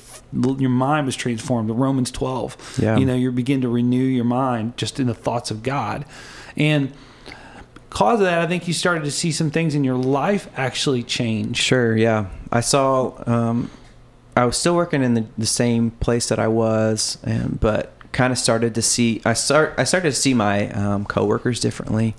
your 0.59 0.69
mind 0.69 1.05
was 1.07 1.15
transformed. 1.15 1.69
The 1.69 1.73
Romans 1.73 2.11
12. 2.11 2.79
Yeah. 2.79 2.97
You 2.97 3.05
know, 3.05 3.15
you 3.15 3.31
begin 3.31 3.61
to 3.61 3.69
renew 3.69 4.03
your 4.03 4.25
mind 4.25 4.73
just 4.77 4.99
in 4.99 5.07
the 5.07 5.13
thoughts 5.15 5.49
of 5.49 5.63
God. 5.63 6.05
And 6.55 6.91
because 7.97 8.19
of 8.19 8.25
that, 8.25 8.39
I 8.39 8.45
think 8.47 8.67
you 8.67 8.73
started 8.73 9.03
to 9.05 9.11
see 9.11 9.31
some 9.31 9.49
things 9.49 9.73
in 9.73 9.83
your 9.83 9.95
life 9.95 10.47
actually 10.55 11.01
change. 11.03 11.57
Sure, 11.57 11.97
yeah. 11.97 12.27
I 12.51 12.59
saw. 12.61 13.13
Um, 13.25 13.71
I 14.35 14.45
was 14.45 14.55
still 14.55 14.75
working 14.75 15.01
in 15.01 15.15
the, 15.15 15.25
the 15.35 15.47
same 15.47 15.89
place 15.91 16.29
that 16.29 16.37
I 16.37 16.47
was, 16.47 17.17
and, 17.23 17.59
but 17.59 17.93
kind 18.11 18.31
of 18.31 18.37
started 18.39 18.73
to 18.75 18.81
see 18.81 19.21
I 19.25 19.33
start 19.33 19.73
I 19.77 19.83
started 19.83 20.09
to 20.11 20.15
see 20.15 20.33
my 20.33 20.69
um, 20.71 21.05
coworkers 21.05 21.59
differently. 21.59 22.15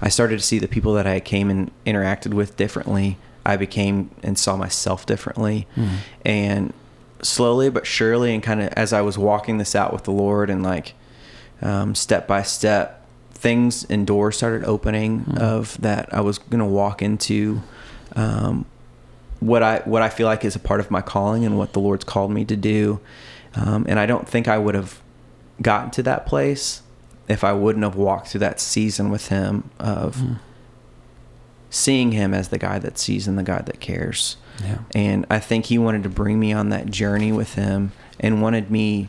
I 0.00 0.08
started 0.10 0.38
to 0.38 0.44
see 0.44 0.58
the 0.58 0.68
people 0.68 0.94
that 0.94 1.06
I 1.06 1.18
came 1.20 1.50
and 1.50 1.70
interacted 1.84 2.32
with 2.34 2.56
differently. 2.56 3.18
I 3.44 3.56
became 3.56 4.10
and 4.22 4.38
saw 4.38 4.56
myself 4.56 5.06
differently, 5.06 5.66
Mhm. 5.76 5.96
and 6.24 6.72
slowly 7.22 7.68
but 7.70 7.86
surely, 7.86 8.32
and 8.34 8.42
kind 8.42 8.60
of 8.62 8.68
as 8.74 8.92
I 8.92 9.00
was 9.02 9.18
walking 9.18 9.58
this 9.58 9.74
out 9.74 9.92
with 9.92 10.04
the 10.04 10.12
Lord, 10.12 10.50
and 10.50 10.62
like 10.62 10.94
um, 11.62 11.94
step 11.94 12.26
by 12.28 12.42
step, 12.42 13.05
things 13.46 13.84
and 13.88 14.06
doors 14.08 14.36
started 14.36 14.64
opening 14.64 15.20
Mhm. 15.24 15.38
of 15.38 15.80
that 15.80 16.08
I 16.12 16.20
was 16.20 16.38
gonna 16.38 16.66
walk 16.66 17.00
into. 17.00 17.62
Um, 18.16 18.64
what 19.38 19.62
I 19.62 19.82
what 19.84 20.02
I 20.02 20.08
feel 20.08 20.26
like 20.26 20.44
is 20.44 20.56
a 20.56 20.58
part 20.58 20.80
of 20.80 20.90
my 20.90 21.00
calling 21.00 21.44
and 21.44 21.56
what 21.56 21.72
the 21.72 21.78
Lord's 21.78 22.04
called 22.04 22.32
me 22.32 22.44
to 22.44 22.56
do. 22.56 22.98
Um, 23.54 23.86
and 23.88 24.00
I 24.00 24.06
don't 24.06 24.28
think 24.28 24.48
I 24.48 24.58
would 24.58 24.74
have 24.74 25.00
gotten 25.62 25.90
to 25.92 26.02
that 26.02 26.26
place 26.26 26.82
if 27.28 27.44
I 27.44 27.52
wouldn't 27.52 27.84
have 27.84 27.94
walked 27.94 28.28
through 28.28 28.40
that 28.40 28.58
season 28.60 29.10
with 29.10 29.28
Him 29.28 29.70
of 29.78 30.16
Mhm. 30.16 30.36
seeing 31.70 32.10
Him 32.12 32.34
as 32.34 32.48
the 32.48 32.58
guy 32.58 32.78
that 32.80 32.98
sees 32.98 33.28
and 33.28 33.38
the 33.38 33.42
God 33.44 33.66
that 33.66 33.78
cares. 33.78 34.36
Yeah. 34.64 34.78
And 34.94 35.24
I 35.30 35.38
think 35.38 35.66
He 35.66 35.78
wanted 35.78 36.02
to 36.02 36.08
bring 36.08 36.40
me 36.40 36.52
on 36.52 36.70
that 36.70 36.86
journey 36.90 37.30
with 37.30 37.54
Him 37.54 37.92
and 38.18 38.42
wanted 38.42 38.70
me 38.72 39.08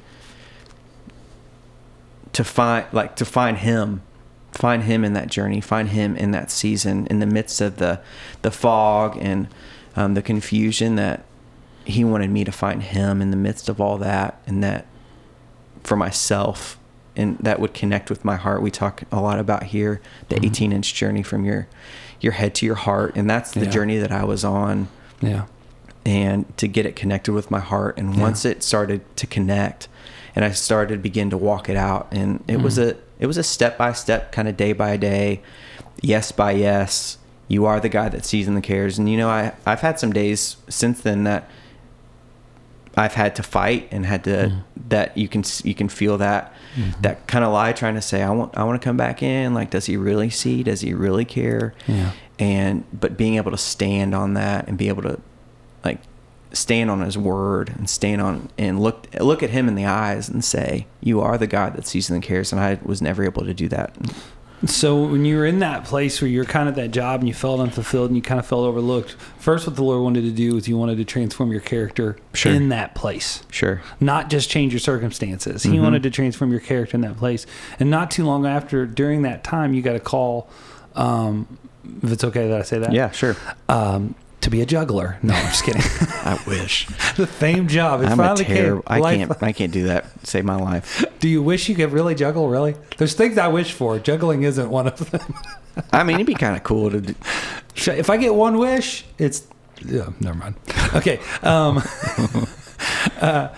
to 2.34 2.44
find 2.44 2.86
like 2.92 3.16
to 3.16 3.26
find 3.26 3.58
Him 3.58 4.02
find 4.58 4.84
him 4.84 5.06
in 5.06 5.14
that 5.14 5.28
journey 5.28 5.62
find 5.62 5.90
him 5.90 6.16
in 6.16 6.32
that 6.32 6.50
season 6.50 7.06
in 7.08 7.20
the 7.20 7.26
midst 7.28 7.62
of 7.62 7.78
the 7.78 8.00
the 8.42 8.50
fog 8.50 9.16
and 9.22 9.48
um, 9.96 10.16
the 10.16 10.22
confusion 10.22 10.96
that 10.96 11.24
he 11.86 12.04
wanted 12.04 12.30
me 12.32 12.44
to 12.44 12.52
find 12.52 12.82
him 12.82 13.22
in 13.22 13.30
the 13.30 13.38
midst 13.38 13.70
of 13.70 13.80
all 13.80 13.98
that 14.00 14.42
and 14.48 14.64
that 14.64 14.88
for 15.84 15.96
myself 15.96 16.78
and 17.16 17.38
that 17.40 17.60
would 17.60 17.74
connect 17.76 18.10
with 18.10 18.26
my 18.26 18.36
heart 18.36 18.62
we 18.64 18.72
talk 18.72 19.04
a 19.12 19.22
lot 19.22 19.38
about 19.40 19.64
here 19.64 20.02
the 20.30 20.36
Mhm. 20.38 20.46
18 20.46 20.72
inch 20.74 20.94
journey 20.96 21.22
from 21.24 21.46
your 21.46 21.68
your 22.20 22.34
head 22.34 22.56
to 22.56 22.66
your 22.66 22.76
heart 22.76 23.14
and 23.16 23.30
that's 23.30 23.52
the 23.52 23.66
Yeah. 23.66 23.70
journey 23.72 23.98
that 24.00 24.12
i 24.12 24.24
was 24.24 24.44
on 24.44 24.88
Yeah. 25.22 25.44
and 26.04 26.46
to 26.58 26.68
get 26.68 26.86
it 26.88 26.96
connected 26.96 27.32
with 27.34 27.52
my 27.52 27.60
heart 27.60 27.96
and 28.00 28.16
Yeah. 28.16 28.22
once 28.22 28.44
it 28.44 28.64
started 28.64 29.02
to 29.18 29.28
connect 29.28 29.88
and 30.36 30.44
i 30.44 30.50
started 30.52 30.96
to 30.96 31.00
begin 31.00 31.30
to 31.30 31.38
walk 31.38 31.70
it 31.70 31.78
out 31.78 32.08
and 32.12 32.44
it 32.48 32.60
was 32.62 32.78
Mm. 32.80 32.90
a 32.92 32.96
it 33.20 33.26
was 33.28 33.38
a 33.38 33.44
step 33.44 33.78
by 33.78 33.92
step 33.94 34.32
kind 34.32 34.48
of 34.48 34.56
day 34.58 34.74
by 34.74 34.98
day 34.98 35.42
yes 36.02 36.32
by 36.32 36.52
yes 36.52 37.18
you 37.48 37.66
are 37.66 37.80
the 37.80 37.90
guy 37.90 38.10
that 38.10 38.26
sees 38.26 38.48
and 38.48 38.56
the 38.58 38.62
cares 38.62 38.98
and 39.00 39.10
you 39.10 39.18
know 39.18 39.30
i 39.30 39.52
i've 39.66 39.82
had 39.82 40.00
some 40.00 40.12
days 40.14 40.58
since 40.70 41.02
then 41.02 41.24
that 41.24 41.50
i've 42.96 43.14
had 43.14 43.36
to 43.36 43.44
fight 43.44 43.88
and 43.92 44.06
had 44.06 44.24
to 44.24 44.30
Mm. 44.48 44.64
that 44.90 45.18
you 45.18 45.28
can 45.28 45.44
you 45.64 45.74
can 45.76 45.90
feel 45.90 46.18
that 46.20 46.54
Mhm. 46.76 47.02
that 47.02 47.28
kind 47.28 47.44
of 47.44 47.52
lie 47.54 47.72
trying 47.74 47.96
to 47.96 48.02
say 48.02 48.22
i 48.24 48.30
want 48.30 48.58
i 48.58 48.64
want 48.64 48.80
to 48.82 48.86
come 48.86 48.98
back 48.98 49.22
in 49.24 49.54
like 49.54 49.70
does 49.70 49.86
he 49.86 49.98
really 49.98 50.30
see 50.30 50.64
does 50.64 50.82
he 50.82 50.94
really 50.94 51.26
care 51.26 51.74
Yeah. 51.88 52.12
and 52.40 52.84
but 52.94 53.18
being 53.18 53.36
able 53.36 53.52
to 53.52 53.58
stand 53.58 54.14
on 54.16 54.34
that 54.36 54.68
and 54.68 54.78
be 54.78 54.88
able 54.90 55.04
to 55.04 55.20
like 55.84 56.00
stand 56.54 56.90
on 56.90 57.02
his 57.02 57.18
word 57.18 57.70
and 57.78 57.90
stand 57.90 58.22
on 58.22 58.50
and 58.58 58.80
look 58.80 59.08
look 59.20 59.44
at 59.44 59.50
him 59.50 59.68
in 59.68 59.76
the 59.76 59.86
eyes 59.86 60.30
and 60.30 60.44
say 60.44 60.86
you 61.02 61.20
are 61.22 61.38
the 61.38 61.48
god 61.48 61.74
that 61.76 61.86
sees 61.86 62.10
and 62.10 62.24
cares 62.24 62.52
and 62.52 62.62
i 62.62 62.80
was 62.84 63.02
never 63.02 63.24
able 63.24 63.44
to 63.46 63.54
do 63.54 63.68
that 63.68 63.96
So 64.66 65.04
when 65.04 65.24
you 65.24 65.38
were 65.38 65.46
in 65.46 65.60
that 65.60 65.86
place 65.86 66.20
where 66.20 66.28
you're 66.28 66.44
kind 66.44 66.68
of 66.68 66.74
that 66.76 66.90
job 66.90 67.20
and 67.20 67.28
you 67.28 67.34
felt 67.36 67.60
unfulfilled 67.60 68.10
and 68.10 68.16
you 68.16 68.24
kind 68.24 68.40
of 68.40 68.46
felt 68.48 68.64
overlooked, 68.66 69.12
first 69.38 69.68
what 69.68 69.76
the 69.76 69.84
Lord 69.84 70.02
wanted 70.02 70.22
to 70.24 70.32
do 70.32 70.56
was 70.56 70.68
you 70.68 70.76
wanted 70.76 70.98
to 70.98 71.06
transform 71.06 71.52
your 71.52 71.62
character 71.62 72.18
Sure. 72.34 72.52
in 72.52 72.70
that 72.70 72.96
place. 72.96 73.44
sure 73.52 73.84
Not 74.00 74.32
just 74.32 74.50
change 74.50 74.74
your 74.74 74.80
circumstances. 74.80 75.62
He 75.62 75.74
Mhm. 75.78 75.84
wanted 75.84 76.02
to 76.04 76.10
transform 76.10 76.50
your 76.50 76.60
character 76.60 76.98
in 76.98 77.02
that 77.02 77.18
place. 77.18 77.46
And 77.80 77.92
not 77.92 78.10
too 78.10 78.26
long 78.26 78.48
after, 78.48 78.88
during 78.88 79.22
that 79.22 79.44
time, 79.44 79.76
you 79.76 79.84
got 79.84 79.96
a 79.96 80.00
call. 80.00 80.50
Um, 80.96 81.46
if 82.02 82.12
it's 82.14 82.24
okay 82.24 82.48
that 82.48 82.60
I 82.60 82.64
say 82.64 82.80
that, 82.80 82.94
yeah 82.94 83.12
sure 83.12 83.36
um, 83.70 84.16
to 84.48 84.52
be 84.52 84.62
a 84.62 84.66
juggler. 84.66 85.18
No, 85.22 85.34
I'm 85.34 85.46
just 85.48 85.66
kidding. 85.66 85.82
i 86.24 86.40
wish 86.48 86.88
the 87.18 87.28
fame 87.28 87.68
job. 87.68 88.02
It 88.02 88.08
i'm 88.08 88.20
a 88.20 88.36
terrible 88.36 88.84
i 88.88 89.02
can't 89.02 89.44
i 89.44 89.52
can't 89.52 89.74
do 89.74 89.88
that 89.88 90.06
save 90.26 90.46
my 90.46 90.56
life 90.56 91.04
Do 91.20 91.28
you 91.28 91.44
wish 91.44 91.68
you 91.68 91.76
could 91.76 91.92
really 91.92 92.16
juggle? 92.16 92.48
Really? 92.48 92.76
There's 92.98 93.14
things 93.14 93.38
I 93.38 93.48
wish 93.48 93.74
for. 93.74 94.00
Juggling 94.00 94.44
isn't 94.44 94.70
one 94.70 94.88
of 94.88 95.12
them. 95.12 95.34
i 95.92 96.04
mean 96.04 96.16
it'd 96.16 96.28
be 96.28 96.34
kind 96.34 96.56
of 96.56 96.64
cool 96.64 96.90
to 96.92 97.02
do, 97.02 97.16
If 97.76 98.10
I 98.10 98.18
get 98.18 98.34
one 98.36 98.58
wish, 98.58 99.04
it's 99.18 99.44
yeah. 99.86 100.10
Never 100.20 100.38
mind. 100.38 100.56
Okay. 100.96 101.20
Um, 101.44 101.84
uh, 103.22 103.50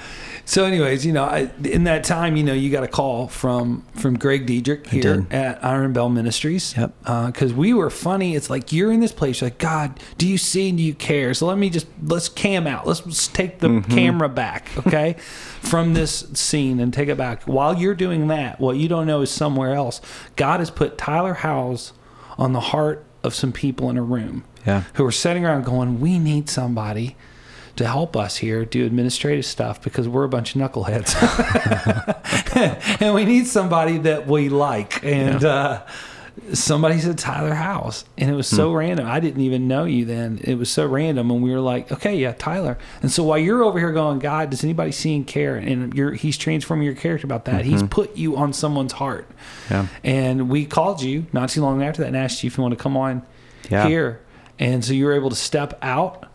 so, 0.49 0.65
anyways, 0.65 1.05
you 1.05 1.13
know, 1.13 1.25
I, 1.25 1.51
in 1.63 1.83
that 1.83 2.03
time, 2.03 2.35
you 2.35 2.43
know, 2.43 2.53
you 2.53 2.71
got 2.71 2.83
a 2.83 2.87
call 2.87 3.27
from 3.27 3.85
from 3.93 4.17
Greg 4.17 4.47
Diedrich 4.47 4.87
here 4.87 5.27
at 5.29 5.63
Iron 5.63 5.93
Bell 5.93 6.09
Ministries. 6.09 6.75
Yep. 6.75 6.91
Because 7.27 7.53
we 7.53 7.71
were 7.71 7.91
funny. 7.91 8.35
It's 8.35 8.49
like 8.49 8.73
you're 8.73 8.91
in 8.91 8.99
this 8.99 9.11
place. 9.11 9.41
You're 9.41 9.51
like, 9.51 9.59
God, 9.59 9.99
do 10.17 10.27
you 10.27 10.39
see 10.39 10.69
and 10.69 10.77
do 10.79 10.83
you 10.83 10.95
care? 10.95 11.35
So 11.35 11.45
let 11.45 11.59
me 11.59 11.69
just 11.69 11.85
let's 12.01 12.29
cam 12.29 12.65
out. 12.65 12.87
Let's 12.87 13.27
take 13.27 13.59
the 13.59 13.67
Mhm. 13.69 13.89
camera 13.91 14.27
back, 14.27 14.69
okay, 14.75 15.13
from 15.61 15.93
this 15.93 16.25
scene 16.33 16.79
and 16.79 16.91
take 16.91 17.09
it 17.09 17.17
back. 17.17 17.43
While 17.43 17.77
you're 17.77 17.93
doing 17.93 18.27
that, 18.29 18.59
what 18.59 18.75
you 18.77 18.87
don't 18.89 19.05
know 19.05 19.21
is 19.21 19.29
somewhere 19.29 19.75
else. 19.75 20.01
God 20.35 20.61
has 20.61 20.71
put 20.71 20.97
Tyler 20.97 21.35
Houze 21.35 21.93
on 22.39 22.53
the 22.53 22.59
heart 22.59 23.05
of 23.23 23.35
some 23.35 23.51
people 23.51 23.87
in 23.91 23.97
a 23.97 24.01
room 24.03 24.45
yeah 24.65 24.83
who 24.93 25.05
are 25.05 25.11
sitting 25.11 25.45
around 25.45 25.63
going, 25.65 25.99
"We 25.99 26.17
need 26.17 26.49
somebody 26.49 27.15
to 27.77 27.87
help 27.87 28.15
us 28.17 28.37
here 28.37 28.65
do 28.65 28.85
administrative 28.85 29.45
stuff 29.45 29.81
because 29.81 30.07
we're 30.07 30.23
a 30.25 30.29
bunch 30.29 30.55
of 30.55 30.61
knuckleheads, 30.61 31.15
and 33.01 33.13
we 33.13 33.25
need 33.25 33.47
somebody 33.47 33.97
that 33.99 34.27
we 34.27 34.49
like." 34.49 35.03
And 35.03 35.43
uh, 35.43 35.81
somebody 36.53 36.99
said 36.99 37.17
Tyler 37.17 37.53
Houze, 37.53 38.05
and 38.17 38.29
it 38.29 38.33
was 38.33 38.47
so 38.47 38.73
random. 38.73 39.07
I 39.07 39.19
didn't 39.19 39.41
even 39.41 39.67
know 39.67 39.83
you 39.85 40.05
then. 40.05 40.39
It 40.43 40.55
was 40.55 40.69
so 40.69 40.85
random, 40.87 41.31
and 41.31 41.41
we 41.43 41.51
were 41.51 41.59
like, 41.59 41.91
"Okay, 41.91 42.15
yeah, 42.17 42.33
Tyler." 42.33 42.77
And 43.01 43.11
so 43.11 43.23
while 43.23 43.37
you're 43.37 43.63
over 43.63 43.79
here 43.79 43.91
going, 43.91 44.19
"God, 44.19 44.49
does 44.49 44.63
anybody 44.63 44.91
see 44.91 45.15
and 45.15 45.25
care?" 45.27 45.55
and 45.55 45.93
you're 45.93 46.13
he's 46.13 46.37
transforming 46.37 46.85
your 46.85 46.95
character 46.95 47.25
about 47.27 47.45
that, 47.45 47.65
he's 47.65 47.83
put 47.83 48.15
you 48.17 48.37
on 48.37 48.53
someone's 48.53 48.93
heart. 48.93 49.27
yeah 49.69 49.87
And 50.03 50.49
we 50.49 50.65
called 50.65 51.01
you 51.01 51.25
not 51.33 51.49
too 51.49 51.61
long 51.61 51.83
after 51.83 52.01
that 52.01 52.07
and 52.07 52.17
asked 52.17 52.43
you 52.43 52.47
if 52.47 52.57
you 52.57 52.63
want 52.63 52.77
to 52.77 52.81
come 52.83 52.97
on 52.97 53.21
Yeah. 53.69 53.87
here. 53.87 54.19
And 54.57 54.83
so 54.83 54.91
you 54.93 55.05
were 55.05 55.13
able 55.13 55.29
to 55.29 55.35
step 55.37 55.77
out. 55.81 56.25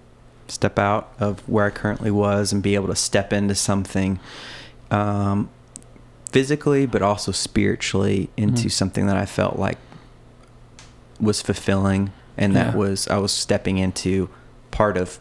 Step 0.48 0.78
out 0.78 1.12
of 1.18 1.40
where 1.48 1.66
I 1.66 1.70
currently 1.70 2.10
was 2.10 2.52
and 2.52 2.62
be 2.62 2.74
able 2.74 2.88
to 2.88 2.96
step 2.96 3.32
into 3.32 3.54
something 3.54 4.18
um, 4.90 5.48
physically, 6.30 6.86
but 6.86 7.02
also 7.02 7.32
spiritually 7.32 8.28
into 8.36 8.68
Mhm. 8.68 8.72
something 8.72 9.06
that 9.06 9.16
I 9.16 9.24
felt 9.26 9.58
like 9.58 9.78
was 11.20 11.40
fulfilling, 11.42 12.12
and 12.36 12.54
that 12.56 12.74
Yeah. 12.74 12.76
was 12.76 13.08
I 13.08 13.16
was 13.18 13.32
stepping 13.32 13.78
into 13.78 14.28
part 14.70 14.96
of 14.96 15.18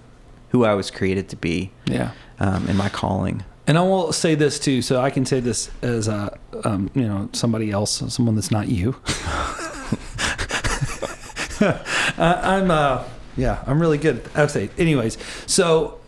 who 0.50 0.66
I 0.66 0.74
was 0.74 0.92
created 0.92 1.30
to 1.30 1.36
be 1.36 1.72
Yeah. 1.86 2.12
um, 2.40 2.68
in 2.68 2.76
my 2.78 2.90
calling. 2.90 3.44
And 3.66 3.78
I 3.78 3.82
will 3.82 4.12
say 4.12 4.36
this 4.36 4.60
too, 4.60 4.82
so 4.82 5.00
I 5.02 5.10
can 5.10 5.26
say 5.26 5.40
this 5.40 5.70
as 5.82 6.08
a, 6.10 6.38
um, 6.66 6.90
you 6.94 7.08
know, 7.08 7.30
somebody 7.32 7.72
else, 7.72 8.04
someone 8.10 8.36
that's 8.36 8.52
not 8.52 8.68
you. 8.68 8.96
I, 12.18 12.58
I'm, 12.58 12.70
uh, 12.72 13.04
yeah, 13.38 13.64
I'm 13.66 13.80
really 13.80 13.98
good. 13.98 14.22
I'll 14.36 14.48
say, 14.48 14.70
anyways. 14.78 15.18
So 15.48 16.00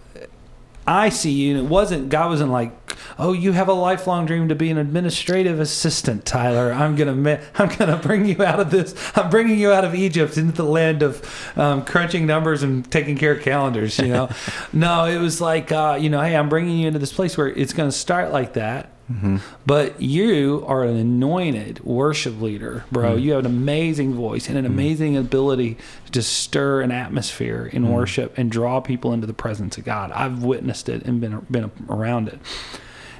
I 0.87 1.09
see 1.09 1.31
you, 1.31 1.57
and 1.57 1.65
it 1.65 1.69
wasn't 1.69 2.09
God 2.09 2.29
wasn't 2.29 2.51
like, 2.51 2.71
oh, 3.17 3.33
you 3.33 3.53
have 3.53 3.67
a 3.67 3.73
lifelong 3.73 4.25
dream 4.25 4.49
to 4.49 4.55
be 4.55 4.69
an 4.69 4.77
administrative 4.77 5.59
assistant, 5.59 6.25
Tyler. 6.25 6.71
I'm 6.71 6.95
gonna, 6.95 7.39
I'm 7.55 7.75
gonna 7.75 7.97
bring 7.97 8.25
you 8.25 8.43
out 8.43 8.59
of 8.59 8.69
this. 8.69 8.95
I'm 9.15 9.29
bringing 9.29 9.57
you 9.57 9.71
out 9.71 9.83
of 9.83 9.95
Egypt 9.95 10.37
into 10.37 10.53
the 10.53 10.63
land 10.63 11.01
of 11.01 11.57
um, 11.57 11.83
crunching 11.85 12.27
numbers 12.27 12.61
and 12.61 12.89
taking 12.91 13.17
care 13.17 13.33
of 13.33 13.41
calendars. 13.41 13.97
You 13.97 14.09
know, 14.09 14.29
no, 14.73 15.05
it 15.05 15.17
was 15.17 15.41
like, 15.41 15.71
uh, 15.71 15.97
you 15.99 16.09
know, 16.09 16.21
hey, 16.21 16.35
I'm 16.35 16.49
bringing 16.49 16.77
you 16.77 16.87
into 16.87 16.99
this 16.99 17.13
place 17.13 17.37
where 17.37 17.47
it's 17.47 17.73
gonna 17.73 17.91
start 17.91 18.31
like 18.31 18.53
that. 18.53 18.91
Hmm 19.07 19.37
But 19.65 20.01
you 20.01 20.63
are 20.67 20.83
an 20.83 20.95
anointed 20.97 21.79
worship 21.83 22.41
leader, 22.41 22.85
bro. 22.91 23.15
Mhm. 23.15 23.21
You 23.21 23.31
have 23.33 23.41
an 23.41 23.51
amazing 23.51 24.13
voice 24.15 24.49
and 24.49 24.57
an 24.57 24.65
Mhm. 24.65 24.69
amazing 24.69 25.17
ability 25.17 25.77
to 26.11 26.21
stir 26.23 26.81
an 26.81 26.91
atmosphere 26.91 27.69
in 27.71 27.83
Mhm. 27.85 27.89
worship 27.93 28.33
and 28.37 28.49
draw 28.49 28.79
people 28.79 29.13
into 29.13 29.27
the 29.27 29.33
presence 29.33 29.77
of 29.77 29.85
God. 29.85 30.11
I've 30.11 30.43
witnessed 30.43 30.89
it 30.89 31.03
and 31.05 31.21
been 31.21 31.39
been 31.51 31.69
around 31.89 32.29
it, 32.29 32.39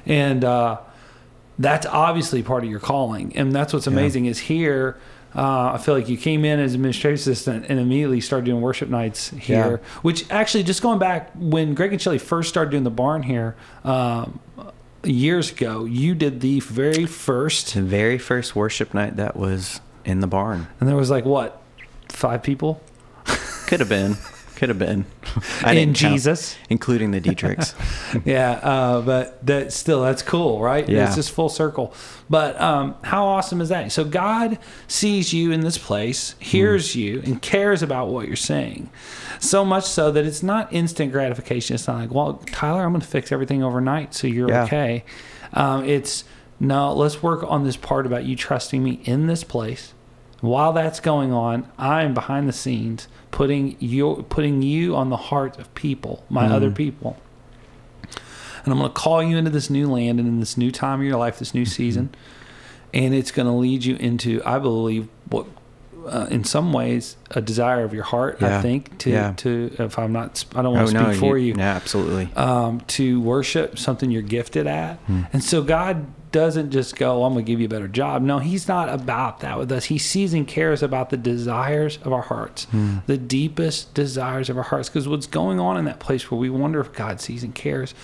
and 0.06 0.44
uh, 0.44 0.78
that's 1.58 1.86
obviously 1.86 2.42
part 2.42 2.64
of 2.64 2.70
your 2.70 2.80
calling. 2.80 3.32
And 3.36 3.52
that's 3.52 3.72
what's 3.72 3.86
Yeah. 3.86 3.92
amazing 3.92 4.26
is 4.26 4.38
here. 4.40 4.96
Uh, 5.36 5.72
I 5.74 5.78
feel 5.78 5.94
like 5.94 6.08
you 6.08 6.16
came 6.16 6.44
in 6.46 6.58
as 6.58 6.74
administrative 6.74 7.20
assistant 7.20 7.66
and 7.68 7.78
immediately 7.78 8.20
started 8.22 8.46
doing 8.46 8.60
worship 8.62 8.88
nights 8.88 9.30
here. 9.38 9.80
Which 10.02 10.24
actually, 10.30 10.64
just 10.64 10.82
going 10.82 10.98
back 10.98 11.30
when 11.38 11.74
Greg 11.74 11.92
and 11.92 12.00
Shelly 12.00 12.18
first 12.18 12.48
started 12.48 12.70
doing 12.70 12.84
the 12.84 12.90
barn 12.90 13.22
here 13.22 13.54
um, 13.84 14.38
years 15.12 15.50
ago, 15.50 15.84
you 15.84 16.14
did 16.14 16.40
the 16.40 16.60
very 16.60 17.06
first, 17.06 17.74
The 17.74 17.82
very 17.82 18.18
first 18.18 18.54
worship 18.56 18.94
night 18.94 19.16
that 19.16 19.36
was 19.36 19.80
in 20.04 20.20
the 20.20 20.26
barn 20.26 20.68
and 20.78 20.88
there 20.88 20.96
was 20.96 21.10
like 21.10 21.24
what 21.24 21.60
five 22.08 22.42
people. 22.42 22.80
could 23.66 23.80
have 23.80 23.88
been, 23.88 24.16
could 24.56 24.68
have 24.68 24.78
been. 24.78 25.04
I 25.62 25.72
in 25.72 25.92
didn't 25.92 25.98
count, 25.98 26.14
Jesus. 26.14 26.56
including 26.70 27.10
the 27.10 27.20
Dietrichs. 27.20 27.74
yeah, 28.24 28.52
uh, 28.52 29.00
but 29.02 29.44
that 29.46 29.72
still 29.72 30.02
that's 30.02 30.22
cool, 30.22 30.60
right? 30.60 30.88
Yeah. 30.88 31.06
It's 31.06 31.14
just 31.16 31.30
full 31.32 31.48
circle. 31.48 31.92
But 32.28 32.60
um, 32.60 32.96
how 33.02 33.26
awesome 33.26 33.60
is 33.60 33.68
that? 33.68 33.92
So 33.92 34.04
God 34.04 34.58
sees 34.88 35.32
you 35.32 35.52
in 35.52 35.60
this 35.60 35.78
place, 35.78 36.34
hears 36.38 36.88
Mm. 36.92 36.94
you, 36.96 37.22
and 37.24 37.42
cares 37.42 37.82
about 37.82 38.08
what 38.08 38.26
you're 38.26 38.36
saying. 38.36 38.90
So 39.38 39.64
much 39.64 39.84
so 39.84 40.10
that 40.12 40.24
it's 40.24 40.42
not 40.42 40.72
instant 40.72 41.12
gratification. 41.12 41.74
It's 41.74 41.86
not 41.86 41.98
like, 41.98 42.10
well, 42.10 42.42
Tyler, 42.52 42.82
I'm 42.84 42.90
going 42.92 43.00
to 43.02 43.06
fix 43.06 43.30
everything 43.32 43.62
overnight, 43.62 44.14
so 44.14 44.26
you're 44.26 44.48
Yeah. 44.48 44.64
okay. 44.64 45.04
Um, 45.52 45.84
it's 45.84 46.24
no, 46.58 46.92
let's 46.94 47.22
work 47.22 47.44
on 47.46 47.64
this 47.64 47.76
part 47.76 48.06
about 48.06 48.24
you 48.24 48.34
trusting 48.34 48.82
me 48.82 49.00
in 49.04 49.26
this 49.26 49.44
place. 49.44 49.92
While 50.40 50.72
that's 50.74 51.00
going 51.00 51.32
on, 51.32 51.66
I'm 51.78 52.12
behind 52.14 52.48
the 52.48 52.52
scenes 52.52 53.08
putting 53.30 53.76
you 53.80 54.24
putting 54.28 54.62
you 54.62 54.94
on 54.96 55.10
the 55.10 55.16
heart 55.16 55.58
of 55.58 55.74
people, 55.74 56.24
my 56.30 56.46
other 56.46 56.70
people 56.70 57.16
and 58.64 58.72
I'm 58.72 58.80
going 58.80 58.90
to 58.90 58.94
call 58.94 59.22
you 59.22 59.36
into 59.36 59.50
this 59.50 59.70
new 59.70 59.88
land 59.88 60.18
and 60.18 60.26
in 60.28 60.40
this 60.40 60.56
new 60.56 60.72
time 60.72 60.98
of 61.00 61.06
your 61.06 61.16
life, 61.16 61.38
this 61.38 61.54
new 61.54 61.64
season, 61.64 62.10
and 62.92 63.14
it's 63.14 63.30
going 63.30 63.46
to 63.46 63.52
lead 63.52 63.84
you 63.84 63.94
into, 63.96 64.42
I 64.44 64.58
believe, 64.58 65.08
what 65.30 65.46
uh, 66.04 66.26
in 66.30 66.42
some 66.44 66.72
ways 66.72 67.16
a 67.32 67.40
desire 67.40 67.84
of 67.84 67.92
your 67.94 68.02
heart. 68.04 68.42
I 68.42 68.60
think 68.62 68.98
to 68.98 69.10
Yeah. 69.10 69.32
to 69.38 69.72
if 69.78 69.98
I'm 70.00 70.12
not, 70.12 70.44
I 70.56 70.62
don't 70.62 70.74
want 70.74 70.90
to 70.90 71.04
speak 71.12 71.20
for 71.20 71.38
you. 71.38 71.54
Yeah, 71.56 71.74
absolutely. 71.76 72.28
Um, 72.34 72.80
to 72.88 73.20
worship 73.20 73.78
something 73.78 74.10
you're 74.10 74.22
gifted 74.22 74.66
at, 74.66 74.96
Hmm. 75.06 75.22
and 75.32 75.44
so 75.44 75.62
God 75.62 76.06
doesn't 76.36 76.70
just 76.70 76.96
go, 76.96 77.24
"I'm 77.24 77.32
going 77.32 77.44
to 77.44 77.50
give 77.50 77.60
you 77.60 77.66
a 77.66 77.68
better 77.68 77.88
job." 77.88 78.22
No, 78.22 78.38
He's 78.38 78.68
not 78.68 78.88
about 78.88 79.40
that 79.40 79.58
with 79.58 79.72
us. 79.72 79.86
He 79.86 79.98
sees 79.98 80.34
and 80.34 80.46
cares 80.46 80.82
about 80.82 81.10
the 81.10 81.16
desires 81.16 81.98
of 82.04 82.12
our 82.12 82.22
hearts, 82.22 82.64
Hmm. 82.66 82.98
the 83.06 83.16
deepest 83.18 83.94
desires 83.94 84.50
of 84.50 84.56
our 84.56 84.62
hearts. 84.64 84.88
Because 84.88 85.08
what's 85.08 85.26
going 85.26 85.58
on 85.58 85.76
in 85.76 85.84
that 85.86 85.98
place 85.98 86.30
where 86.30 86.38
we 86.38 86.50
wonder 86.50 86.78
if 86.80 86.92
God 86.92 87.20
sees 87.20 87.42
and 87.42 87.54
cares 87.54 87.94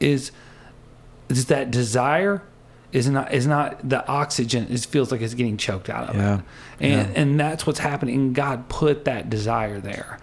is 0.00 0.30
is 1.28 1.46
that 1.46 1.70
desire 1.70 2.42
is 2.92 3.08
not 3.08 3.32
is 3.34 3.46
not 3.46 3.86
the 3.86 4.06
oxygen 4.08 4.66
it 4.70 4.80
feels 4.86 5.12
like 5.12 5.20
it's 5.20 5.34
getting 5.34 5.58
choked 5.58 5.90
out 5.90 6.08
of 6.08 6.16
Yeah. 6.16 6.34
it 6.36 6.40
and 6.80 7.08
Yeah. 7.14 7.20
and 7.20 7.38
that's 7.40 7.66
what's 7.66 7.80
happening 7.80 8.32
god 8.32 8.68
put 8.70 9.04
that 9.04 9.28
desire 9.28 9.78
there 9.78 10.18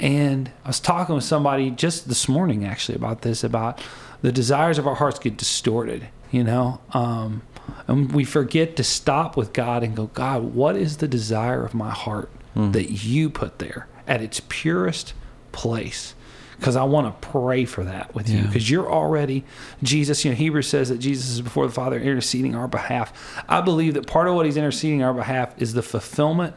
and 0.00 0.50
i 0.64 0.68
was 0.68 0.80
talking 0.80 1.14
with 1.14 1.22
somebody 1.22 1.70
just 1.70 2.08
this 2.08 2.28
morning 2.28 2.64
actually 2.64 2.96
about 2.96 3.22
this 3.22 3.44
about 3.44 3.80
the 4.22 4.32
desires 4.32 4.76
of 4.76 4.88
our 4.88 4.96
hearts 4.96 5.20
get 5.20 5.36
distorted 5.36 6.08
you 6.30 6.44
know 6.44 6.80
um 6.92 7.42
and 7.86 8.12
we 8.12 8.24
forget 8.24 8.76
to 8.76 8.84
stop 8.84 9.36
with 9.36 9.52
god 9.52 9.82
and 9.82 9.96
go 9.96 10.06
god 10.08 10.42
what 10.42 10.76
is 10.76 10.98
the 10.98 11.08
desire 11.08 11.64
of 11.64 11.74
my 11.74 11.90
heart 11.90 12.30
that 12.54 12.90
you 13.04 13.30
put 13.30 13.58
there 13.58 13.86
at 14.06 14.20
its 14.20 14.40
purest 14.48 15.14
place 15.52 16.14
because 16.58 16.76
I 16.76 16.82
want 16.84 17.06
to 17.22 17.28
pray 17.28 17.64
for 17.64 17.84
that 17.84 18.14
with 18.14 18.28
you 18.28 18.42
because 18.42 18.68
you're 18.68 18.90
already 18.90 19.44
Jesus. 19.82 20.26
You 20.26 20.32
know, 20.32 20.36
Hebrews 20.36 20.66
says 20.68 20.90
that 20.90 20.98
Jesus 20.98 21.30
is 21.30 21.40
before 21.40 21.66
the 21.66 21.72
Father 21.72 21.98
interceding 21.98 22.54
our 22.54 22.68
behalf. 22.68 23.14
I 23.48 23.62
believe 23.62 23.94
that 23.94 24.06
part 24.06 24.28
of 24.28 24.34
what 24.34 24.44
He's 24.44 24.58
interceding 24.58 25.02
our 25.02 25.14
behalf 25.14 25.54
is 25.56 25.72
the 25.72 25.80
fulfillment 25.80 26.54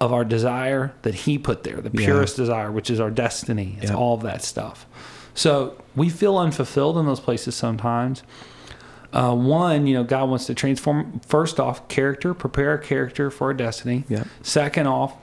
of 0.00 0.12
our 0.12 0.24
desire 0.24 0.92
that 1.02 1.14
He 1.14 1.38
put 1.38 1.62
there, 1.62 1.76
the 1.80 1.90
Yeah. 1.96 2.06
purest 2.06 2.34
desire, 2.36 2.72
which 2.72 2.90
is 2.90 2.98
our 2.98 3.10
destiny. 3.10 3.76
It's 3.80 3.90
Yep. 3.92 3.98
all 4.00 4.14
of 4.14 4.22
that 4.22 4.42
stuff. 4.42 4.84
So 5.32 5.74
we 5.94 6.08
feel 6.08 6.36
unfulfilled 6.36 6.98
in 6.98 7.06
those 7.06 7.20
places 7.20 7.54
sometimes. 7.54 8.24
Uh, 9.12 9.34
one, 9.34 9.86
you 9.86 9.94
know, 9.94 10.04
God 10.04 10.28
wants 10.28 10.46
to 10.46 10.54
transform 10.54 11.20
first 11.26 11.58
off 11.58 11.88
character, 11.88 12.32
prepare 12.32 12.74
a 12.74 12.78
character 12.78 13.30
for 13.30 13.50
a 13.50 13.56
destiny. 13.56 14.04
Yep. 14.08 14.26
Second 14.42 14.86
off, 14.86 15.14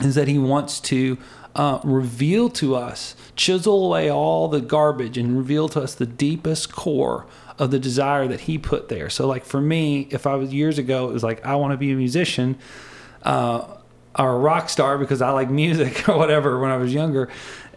is 0.00 0.14
that 0.14 0.28
He 0.28 0.38
wants 0.38 0.80
to 0.80 1.18
uh, 1.54 1.80
reveal 1.82 2.48
to 2.50 2.76
us, 2.76 3.16
chisel 3.34 3.86
away 3.86 4.10
all 4.10 4.48
the 4.48 4.60
garbage, 4.60 5.18
and 5.18 5.36
reveal 5.36 5.68
to 5.70 5.80
us 5.80 5.94
the 5.94 6.06
deepest 6.06 6.72
core 6.72 7.26
of 7.58 7.70
the 7.70 7.78
desire 7.78 8.28
that 8.28 8.42
He 8.42 8.58
put 8.58 8.88
there. 8.88 9.10
So, 9.10 9.26
like 9.26 9.44
for 9.44 9.60
me, 9.60 10.06
if 10.10 10.26
I 10.26 10.36
was 10.36 10.54
years 10.54 10.78
ago, 10.78 11.08
it 11.08 11.12
was 11.12 11.24
like 11.24 11.44
I 11.44 11.56
want 11.56 11.72
to 11.72 11.76
be 11.76 11.90
a 11.90 11.96
musician. 11.96 12.58
Uh, 13.22 13.76
or 14.18 14.32
a 14.32 14.38
rock 14.38 14.68
star 14.68 14.98
because 14.98 15.22
I 15.22 15.30
like 15.30 15.50
music 15.50 16.08
or 16.08 16.16
whatever 16.16 16.58
when 16.58 16.70
I 16.70 16.76
was 16.76 16.92
younger. 16.92 17.28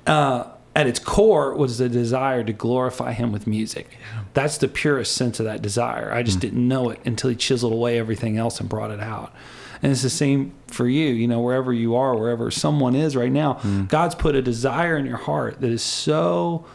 Uh, 0.06 0.46
at 0.76 0.88
its 0.88 1.00
core 1.00 1.54
was 1.54 1.78
the 1.78 1.88
desire 1.88 2.44
to 2.44 2.54
glorify 2.54 3.14
him 3.14 3.32
with 3.32 3.46
music. 3.46 3.98
That's 4.34 4.58
the 4.58 4.68
purest 4.68 5.16
sense 5.16 5.40
of 5.40 5.46
that 5.46 5.62
desire. 5.62 6.12
I 6.12 6.24
just 6.24 6.38
hmm. 6.38 6.42
didn't 6.42 6.68
know 6.68 6.90
it 6.90 7.00
until 7.06 7.30
he 7.30 7.36
chiseled 7.36 7.74
away 7.74 8.00
everything 8.00 8.38
else 8.38 8.60
and 8.60 8.68
brought 8.68 8.92
it 8.92 9.00
out. 9.00 9.34
And 9.82 9.92
it's 9.92 10.02
the 10.02 10.10
same 10.10 10.54
for 10.68 10.88
you, 10.88 11.08
you 11.10 11.28
know, 11.28 11.42
wherever 11.42 11.74
you 11.74 11.96
are, 11.96 12.16
wherever 12.16 12.50
someone 12.50 12.96
is 12.96 13.16
right 13.16 13.32
now, 13.32 13.56
hmm. 13.56 13.86
God's 13.86 14.16
put 14.16 14.36
a 14.36 14.42
desire 14.42 14.98
in 14.98 15.06
your 15.06 15.18
heart 15.18 15.62
that 15.62 15.70
is 15.70 15.84
so 15.84 16.66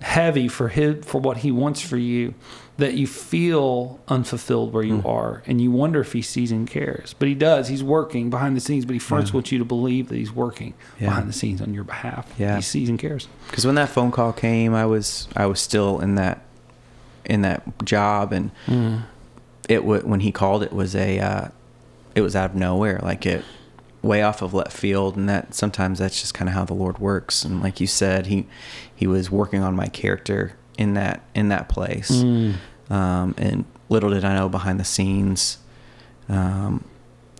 heavy 0.00 0.48
for 0.48 0.68
his 0.68 1.04
for 1.04 1.20
what 1.20 1.36
he 1.38 1.52
wants 1.52 1.82
for 1.82 1.98
you 1.98 2.34
that 2.80 2.94
you 2.94 3.06
feel 3.06 4.00
unfulfilled 4.08 4.72
where 4.72 4.82
you 4.82 4.98
hmm. 4.98 5.06
are 5.06 5.42
and 5.46 5.60
you 5.60 5.70
wonder 5.70 6.00
if 6.00 6.12
he 6.12 6.22
sees 6.22 6.50
and 6.50 6.68
cares. 6.68 7.14
But 7.18 7.28
he 7.28 7.34
does. 7.34 7.68
He's 7.68 7.82
working 7.82 8.30
behind 8.30 8.56
the 8.56 8.60
scenes 8.60 8.84
but 8.84 8.92
he 8.92 8.98
first 8.98 9.32
wants 9.32 9.52
you 9.52 9.58
to 9.58 9.64
believe 9.64 10.08
that 10.08 10.16
he's 10.16 10.32
working 10.32 10.74
Yeah. 10.98 11.08
behind 11.08 11.28
the 11.28 11.32
scenes 11.32 11.60
on 11.60 11.72
your 11.72 11.84
behalf. 11.84 12.32
Yeah. 12.38 12.56
he 12.56 12.62
sees 12.62 12.88
and 12.88 12.98
cares. 12.98 13.28
Because 13.48 13.64
when 13.66 13.76
that 13.76 13.88
phone 13.88 14.10
call 14.10 14.32
came 14.32 14.74
i 14.74 14.84
was 14.86 15.28
i 15.36 15.46
was 15.46 15.60
still 15.60 16.00
in 16.00 16.16
that 16.16 16.42
in 17.24 17.42
that 17.42 17.62
job 17.84 18.32
and 18.32 18.50
hmm. 18.66 18.98
it 19.68 19.80
w- 19.80 20.02
when 20.02 20.20
he 20.20 20.32
called 20.32 20.62
it 20.62 20.72
was 20.72 20.96
a 20.96 21.18
uh, 21.18 21.48
it 22.14 22.22
was 22.22 22.34
out 22.34 22.50
of 22.50 22.56
nowhere. 22.56 22.98
Like 23.02 23.26
it 23.26 23.44
way 24.02 24.22
off 24.22 24.40
of 24.40 24.54
left 24.54 24.72
field 24.72 25.16
and 25.16 25.28
that 25.28 25.54
sometimes 25.54 25.98
that's 25.98 26.18
just 26.18 26.32
kind 26.32 26.48
of 26.48 26.54
how 26.54 26.64
the 26.64 26.74
lord 26.74 26.98
works. 26.98 27.44
And 27.44 27.62
like 27.62 27.80
you 27.80 27.86
said 27.86 28.26
he 28.26 28.46
he 28.94 29.06
was 29.06 29.30
working 29.30 29.62
on 29.62 29.76
my 29.76 29.86
character 29.86 30.56
in 30.78 30.94
that 30.94 31.22
in 31.34 31.48
that 31.50 31.68
place 31.68 32.22
hmm. 32.22 32.52
Um, 32.90 33.34
and 33.38 33.64
little 33.88 34.10
did 34.10 34.24
i 34.24 34.34
know 34.34 34.48
behind 34.48 34.78
the 34.80 34.84
scenes 34.84 35.58
um, 36.28 36.84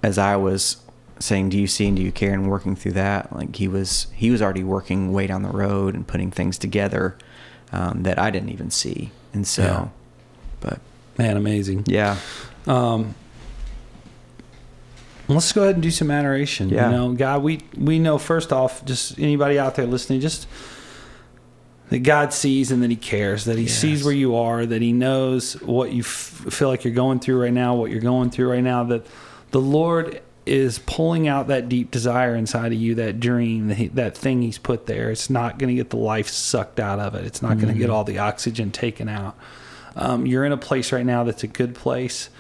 as 0.03 0.17
i 0.19 0.35
was 0.37 0.79
saying 1.19 1.49
do 1.51 1.59
you 1.59 1.67
see 1.67 1.87
and 1.87 1.97
do 1.97 2.03
you 2.03 2.11
care? 2.13 2.33
and 2.33 2.49
working 2.51 2.75
through 2.75 2.93
that 2.93 3.31
like 3.37 3.55
he 3.57 3.69
was 3.69 4.07
he 4.15 4.31
was 4.31 4.41
already 4.41 4.65
working 4.65 5.13
way 5.13 5.27
down 5.27 5.43
the 5.43 5.51
road 5.51 5.95
and 5.95 6.07
putting 6.07 6.31
things 6.31 6.57
together 6.57 7.17
um, 7.73 8.03
that 8.05 8.19
i 8.19 8.31
didn't 8.31 8.49
even 8.51 8.71
see. 8.71 9.11
And 9.33 9.47
so 9.47 9.63
Yeah. 9.63 9.89
but 10.61 10.81
man 11.19 11.37
amazing. 11.37 11.85
Yeah. 11.87 12.17
Um 12.67 13.15
let's 15.29 15.53
go 15.53 15.63
ahead 15.63 15.75
and 15.77 15.83
do 15.83 15.91
some 15.91 16.11
adoration 16.11 16.69
Yeah. 16.71 16.91
you 16.91 16.97
know? 16.97 17.13
God 17.13 17.43
we 17.43 17.61
we 17.77 17.99
know 17.99 18.19
first 18.19 18.53
off 18.53 18.85
just 18.85 19.19
anybody 19.19 19.59
out 19.59 19.75
there 19.77 19.87
listening 19.87 20.21
just 20.21 20.49
that 21.91 22.01
God 22.01 22.33
sees 22.33 22.71
and 22.71 22.83
that 22.83 22.91
He 22.91 22.97
cares, 22.97 23.45
that 23.45 23.59
He 23.59 23.67
sees 23.67 24.05
where 24.05 24.15
you 24.15 24.37
are, 24.37 24.65
that 24.65 24.81
He 24.81 24.93
knows 24.93 25.61
what 25.61 25.93
you 25.93 26.01
f- 26.01 26.47
feel 26.51 26.69
like 26.69 26.85
you're 26.85 26.95
going 26.95 27.21
through 27.21 27.43
right 27.43 27.53
now, 27.53 27.75
what 27.75 27.91
you're 27.91 28.01
going 28.01 28.31
through 28.31 28.51
right 28.51 28.63
now, 28.63 28.85
that 28.85 29.07
the 29.51 29.61
Lord 29.61 30.23
is 30.47 30.79
pulling 30.81 31.29
out 31.29 31.49
that 31.49 31.69
deep 31.69 31.91
desire 31.91 32.35
inside 32.35 32.73
of 32.73 32.79
you, 32.79 32.95
that 32.95 33.21
dream, 33.21 33.69
that, 33.69 33.77
he, 33.77 33.89
that 33.89 34.17
thing 34.17 34.41
He's 34.43 34.59
put 34.59 34.87
there. 34.87 35.11
It's 35.11 35.29
not 35.29 35.59
going 35.59 35.69
to 35.69 35.75
get 35.75 35.91
the 35.91 35.97
life 35.97 36.29
sucked 36.29 36.81
out 36.81 36.99
of 36.99 37.15
it, 37.15 37.27
it's 37.27 37.43
not 37.43 37.59
going 37.59 37.73
to 37.73 37.79
get 37.79 37.91
all 37.91 38.05
the 38.05 38.19
oxygen 38.19 38.71
taken 38.71 39.09
out. 39.09 39.37
Um, 39.97 40.25
you're 40.25 40.45
in 40.45 40.53
a 40.53 40.57
place 40.57 40.93
right 40.93 41.05
now 41.05 41.25
that's 41.25 41.43
a 41.43 41.49
good 41.49 41.75
place. 41.75 42.31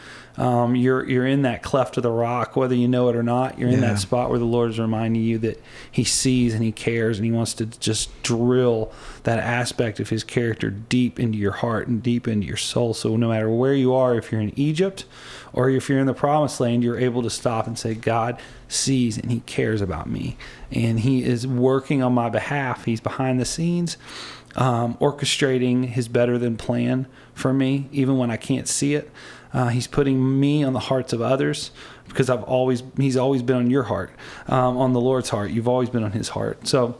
Um, 0.40 0.74
you're 0.74 1.06
you're 1.06 1.26
in 1.26 1.42
that 1.42 1.62
cleft 1.62 1.98
of 1.98 2.02
the 2.02 2.10
rock, 2.10 2.56
whether 2.56 2.74
you 2.74 2.88
know 2.88 3.10
it 3.10 3.16
or 3.16 3.22
not. 3.22 3.58
You're 3.58 3.68
in 3.68 3.82
Yeah. 3.82 3.92
that 3.92 3.98
spot 3.98 4.30
where 4.30 4.38
the 4.38 4.46
Lord 4.46 4.70
is 4.70 4.78
reminding 4.78 5.22
you 5.22 5.36
that 5.38 5.62
He 5.90 6.02
sees 6.02 6.54
and 6.54 6.62
He 6.64 6.72
cares, 6.72 7.18
and 7.18 7.26
He 7.26 7.30
wants 7.32 7.52
to 7.54 7.66
just 7.66 8.22
drill 8.22 8.90
that 9.24 9.38
aspect 9.38 10.00
of 10.00 10.08
His 10.08 10.24
character 10.24 10.70
deep 10.70 11.20
into 11.20 11.36
your 11.36 11.52
heart 11.52 11.88
and 11.88 12.02
deep 12.02 12.26
into 12.26 12.46
your 12.46 12.56
soul. 12.56 12.94
So 12.94 13.16
no 13.16 13.28
matter 13.28 13.50
where 13.50 13.74
you 13.74 13.92
are, 13.92 14.14
if 14.16 14.32
you're 14.32 14.40
in 14.40 14.58
Egypt 14.58 15.04
or 15.52 15.68
if 15.68 15.90
you're 15.90 15.98
in 15.98 16.06
the 16.06 16.14
Promised 16.14 16.58
Land, 16.58 16.82
you're 16.82 16.98
able 16.98 17.22
to 17.22 17.30
stop 17.30 17.66
and 17.66 17.78
say, 17.78 17.94
God 17.94 18.40
sees 18.66 19.18
and 19.18 19.30
He 19.30 19.40
cares 19.40 19.82
about 19.82 20.08
me, 20.08 20.38
and 20.72 21.00
He 21.00 21.22
is 21.22 21.46
working 21.46 22.02
on 22.02 22.14
my 22.14 22.30
behalf. 22.30 22.86
He's 22.86 23.00
behind 23.00 23.38
the 23.38 23.44
scenes 23.44 23.98
um, 24.56 24.94
orchestrating 25.00 25.86
his 25.86 26.08
better 26.08 26.36
than 26.38 26.56
plan 26.56 27.06
for 27.34 27.52
me, 27.52 27.88
even 27.92 28.18
when 28.18 28.30
I 28.30 28.36
can't 28.36 28.66
see 28.66 28.94
it. 28.94 29.10
Uh, 29.52 29.68
he's 29.68 29.86
putting 29.86 30.38
me 30.38 30.62
on 30.62 30.72
the 30.72 30.80
hearts 30.80 31.12
of 31.12 31.20
others 31.20 31.72
because 32.06 32.30
I've 32.30 32.42
always 32.44 32.82
he's 32.96 33.16
always 33.16 33.42
been 33.42 33.56
on 33.56 33.70
your 33.70 33.84
heart, 33.84 34.10
um, 34.48 34.76
on 34.76 34.92
the 34.92 35.00
Lord's 35.00 35.28
heart. 35.28 35.50
You've 35.50 35.68
always 35.68 35.90
been 35.90 36.04
on 36.04 36.12
His 36.12 36.28
heart. 36.28 36.66
So 36.66 36.98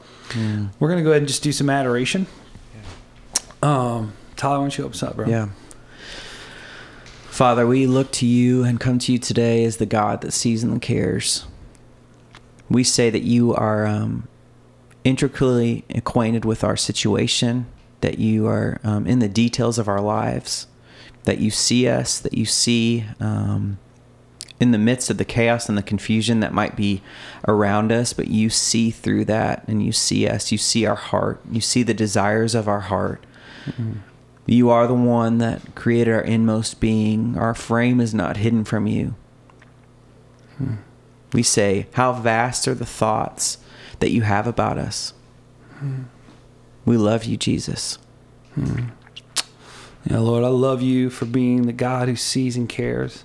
we're 0.78 0.88
gonna 0.88 1.02
go 1.02 1.10
ahead 1.10 1.22
and 1.22 1.28
just 1.28 1.42
do 1.42 1.52
some 1.52 1.70
adoration. 1.70 2.26
Um, 3.62 4.14
Tyler, 4.36 4.58
why 4.58 4.64
don't 4.64 4.78
you 4.78 4.84
open 4.84 4.94
us 4.94 5.02
up, 5.02 5.16
bro? 5.16 5.26
Yeah. 5.28 5.48
Father, 7.28 7.66
we 7.66 7.86
look 7.86 8.10
to 8.12 8.26
you 8.26 8.64
and 8.64 8.80
come 8.80 8.98
to 8.98 9.12
you 9.12 9.18
today 9.18 9.64
as 9.64 9.76
the 9.78 9.86
God 9.86 10.20
that 10.22 10.32
sees 10.32 10.62
and 10.62 10.80
cares. 10.80 11.46
We 12.68 12.84
say 12.84 13.10
that 13.10 13.22
you 13.22 13.54
are 13.54 13.86
um, 13.86 14.28
intricately 15.04 15.84
acquainted 15.94 16.44
with 16.44 16.62
our 16.64 16.76
situation, 16.76 17.66
that 18.00 18.18
you 18.18 18.46
are 18.46 18.80
um, 18.84 19.06
in 19.06 19.20
the 19.20 19.28
details 19.28 19.78
of 19.78 19.88
our 19.88 20.00
lives, 20.00 20.66
that 21.24 21.38
you 21.38 21.50
see 21.50 21.88
us, 21.88 22.18
that 22.18 22.34
you 22.34 22.44
see 22.44 23.04
um, 23.20 23.78
in 24.58 24.72
the 24.72 24.78
midst 24.78 25.10
of 25.10 25.18
the 25.18 25.24
chaos 25.24 25.68
and 25.68 25.76
the 25.76 25.82
confusion 25.82 26.40
that 26.40 26.52
might 26.52 26.76
be 26.76 27.02
around 27.48 27.90
us, 27.90 28.12
but 28.12 28.28
you 28.28 28.50
see 28.50 28.90
through 28.90 29.24
that 29.24 29.64
and 29.66 29.82
you 29.82 29.90
see 29.90 30.28
us. 30.28 30.52
You 30.52 30.58
see 30.58 30.84
our 30.84 30.96
heart. 30.96 31.40
You 31.50 31.60
see 31.60 31.82
the 31.82 31.94
desires 31.94 32.54
of 32.54 32.68
our 32.68 32.80
heart. 32.80 33.24
Mm-hmm. 33.64 33.92
You 34.46 34.68
are 34.68 34.86
the 34.86 34.94
one 34.94 35.38
that 35.38 35.74
created 35.74 36.12
our 36.12 36.20
inmost 36.20 36.80
being. 36.80 37.38
Our 37.38 37.54
frame 37.54 38.00
is 38.00 38.12
not 38.12 38.38
hidden 38.38 38.64
from 38.64 38.86
you. 38.86 39.14
Hmm. 40.58 40.74
We 41.32 41.42
say, 41.42 41.86
How 41.92 42.12
vast 42.12 42.66
are 42.66 42.74
the 42.74 42.84
thoughts 42.84 43.58
that 44.00 44.10
you 44.10 44.22
have 44.22 44.46
about 44.46 44.76
us? 44.76 45.14
Hmm. 45.78 46.02
We 46.84 46.96
love 46.96 47.24
you, 47.24 47.36
Jesus. 47.36 47.98
Hmm. 48.54 48.88
Lord, 50.08 50.44
I 50.44 50.48
love 50.48 50.82
you 50.82 51.10
for 51.10 51.26
being 51.26 51.66
the 51.66 51.72
God 51.72 52.08
who 52.08 52.16
sees 52.16 52.56
and 52.56 52.68
cares. 52.68 53.24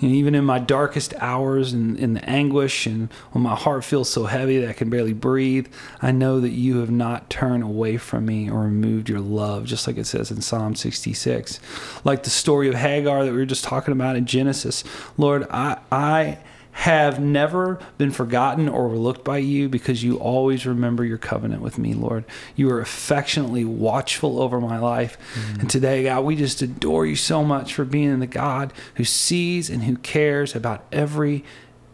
Know, 0.00 0.08
even 0.08 0.34
in 0.34 0.44
my 0.44 0.58
darkest 0.58 1.14
hours 1.18 1.72
and 1.72 1.98
in 1.98 2.14
the 2.14 2.28
anguish 2.28 2.86
and 2.86 3.12
when 3.32 3.42
my 3.42 3.54
heart 3.54 3.84
feels 3.84 4.08
so 4.08 4.24
heavy 4.24 4.58
that 4.60 4.68
I 4.68 4.72
can 4.72 4.90
barely 4.90 5.12
breathe, 5.12 5.68
I 6.02 6.12
know 6.12 6.40
that 6.40 6.50
you 6.50 6.78
have 6.78 6.90
not 6.90 7.30
turned 7.30 7.62
away 7.62 7.96
from 7.96 8.26
me 8.26 8.50
or 8.50 8.62
removed 8.62 9.08
your 9.08 9.20
love, 9.20 9.64
just 9.64 9.86
like 9.86 9.96
it 9.96 10.06
says 10.06 10.30
in 10.30 10.40
Psalm 10.40 10.74
66. 10.74 11.60
Like 12.04 12.24
the 12.24 12.30
story 12.30 12.68
of 12.68 12.74
Hagar 12.74 13.24
that 13.24 13.32
we 13.32 13.38
were 13.38 13.46
just 13.46 13.64
talking 13.64 13.92
about 13.92 14.16
in 14.16 14.26
Genesis. 14.26 14.84
Lord, 15.16 15.46
I, 15.50 15.78
I 15.90 16.38
have 16.74 17.20
never 17.20 17.78
been 17.98 18.10
forgotten 18.10 18.68
or 18.68 18.86
overlooked 18.86 19.22
by 19.22 19.38
you 19.38 19.68
because 19.68 20.02
you 20.02 20.16
always 20.18 20.66
remember 20.66 21.04
your 21.04 21.16
covenant 21.16 21.62
with 21.62 21.78
me, 21.78 21.94
Lord. 21.94 22.24
You 22.56 22.68
are 22.70 22.80
affectionately 22.80 23.64
watchful 23.64 24.42
over 24.42 24.60
my 24.60 24.78
life. 24.78 25.16
Mm-hmm. 25.34 25.60
And 25.60 25.70
today, 25.70 26.02
God, 26.02 26.24
we 26.24 26.34
just 26.34 26.62
adore 26.62 27.06
you 27.06 27.14
so 27.14 27.44
much 27.44 27.72
for 27.72 27.84
being 27.84 28.18
the 28.18 28.26
God 28.26 28.72
who 28.96 29.04
sees 29.04 29.70
and 29.70 29.84
who 29.84 29.96
cares 29.96 30.56
about 30.56 30.84
every 30.90 31.44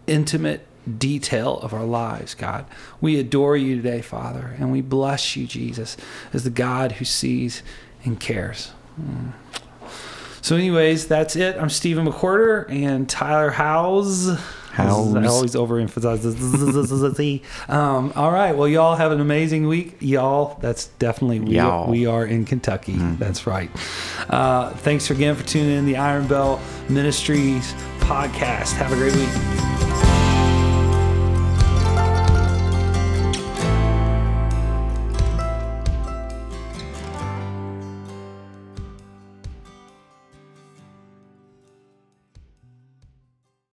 intimate 0.06 0.66
detail 0.98 1.58
of 1.58 1.74
our 1.74 1.84
lives, 1.84 2.34
God. 2.34 2.64
We 3.02 3.20
adore 3.20 3.58
you 3.58 3.76
today, 3.76 4.00
Father, 4.00 4.56
and 4.58 4.72
we 4.72 4.80
bless 4.80 5.36
you, 5.36 5.46
Jesus, 5.46 5.98
as 6.32 6.44
the 6.44 6.50
God 6.50 6.92
who 6.92 7.04
sees 7.04 7.62
and 8.02 8.18
cares. 8.18 8.72
Mm. 8.98 9.32
So, 10.40 10.56
anyways, 10.56 11.06
that's 11.06 11.36
it. 11.36 11.58
I'm 11.58 11.68
Stephen 11.68 12.06
McWhirter 12.06 12.68
and 12.70 13.06
Tyler 13.06 13.50
Houze. 13.50 14.40
Houze. 14.70 15.16
I 15.16 15.26
always 15.26 15.54
overemphasize 15.54 16.22
this. 16.22 17.68
um, 17.68 18.12
all 18.14 18.30
right. 18.30 18.52
Well, 18.52 18.68
y'all 18.68 18.96
have 18.96 19.12
an 19.12 19.20
amazing 19.20 19.66
week. 19.66 19.96
Y'all, 20.00 20.58
that's 20.60 20.86
definitely 20.98 21.40
we, 21.40 21.56
y'all. 21.56 21.84
Are, 21.84 21.90
we 21.90 22.06
are 22.06 22.24
in 22.24 22.44
Kentucky. 22.44 22.94
Mm-hmm. 22.94 23.16
That's 23.16 23.46
right. 23.46 23.70
Uh, 24.28 24.70
thanks 24.76 25.10
again 25.10 25.34
for 25.34 25.44
tuning 25.44 25.76
in 25.76 25.86
the 25.86 25.96
Iron 25.96 26.26
Bell 26.26 26.60
Ministries 26.88 27.74
podcast. 27.98 28.72
Have 28.72 28.92
a 28.92 28.96
great 28.96 29.14
week. 29.14 29.69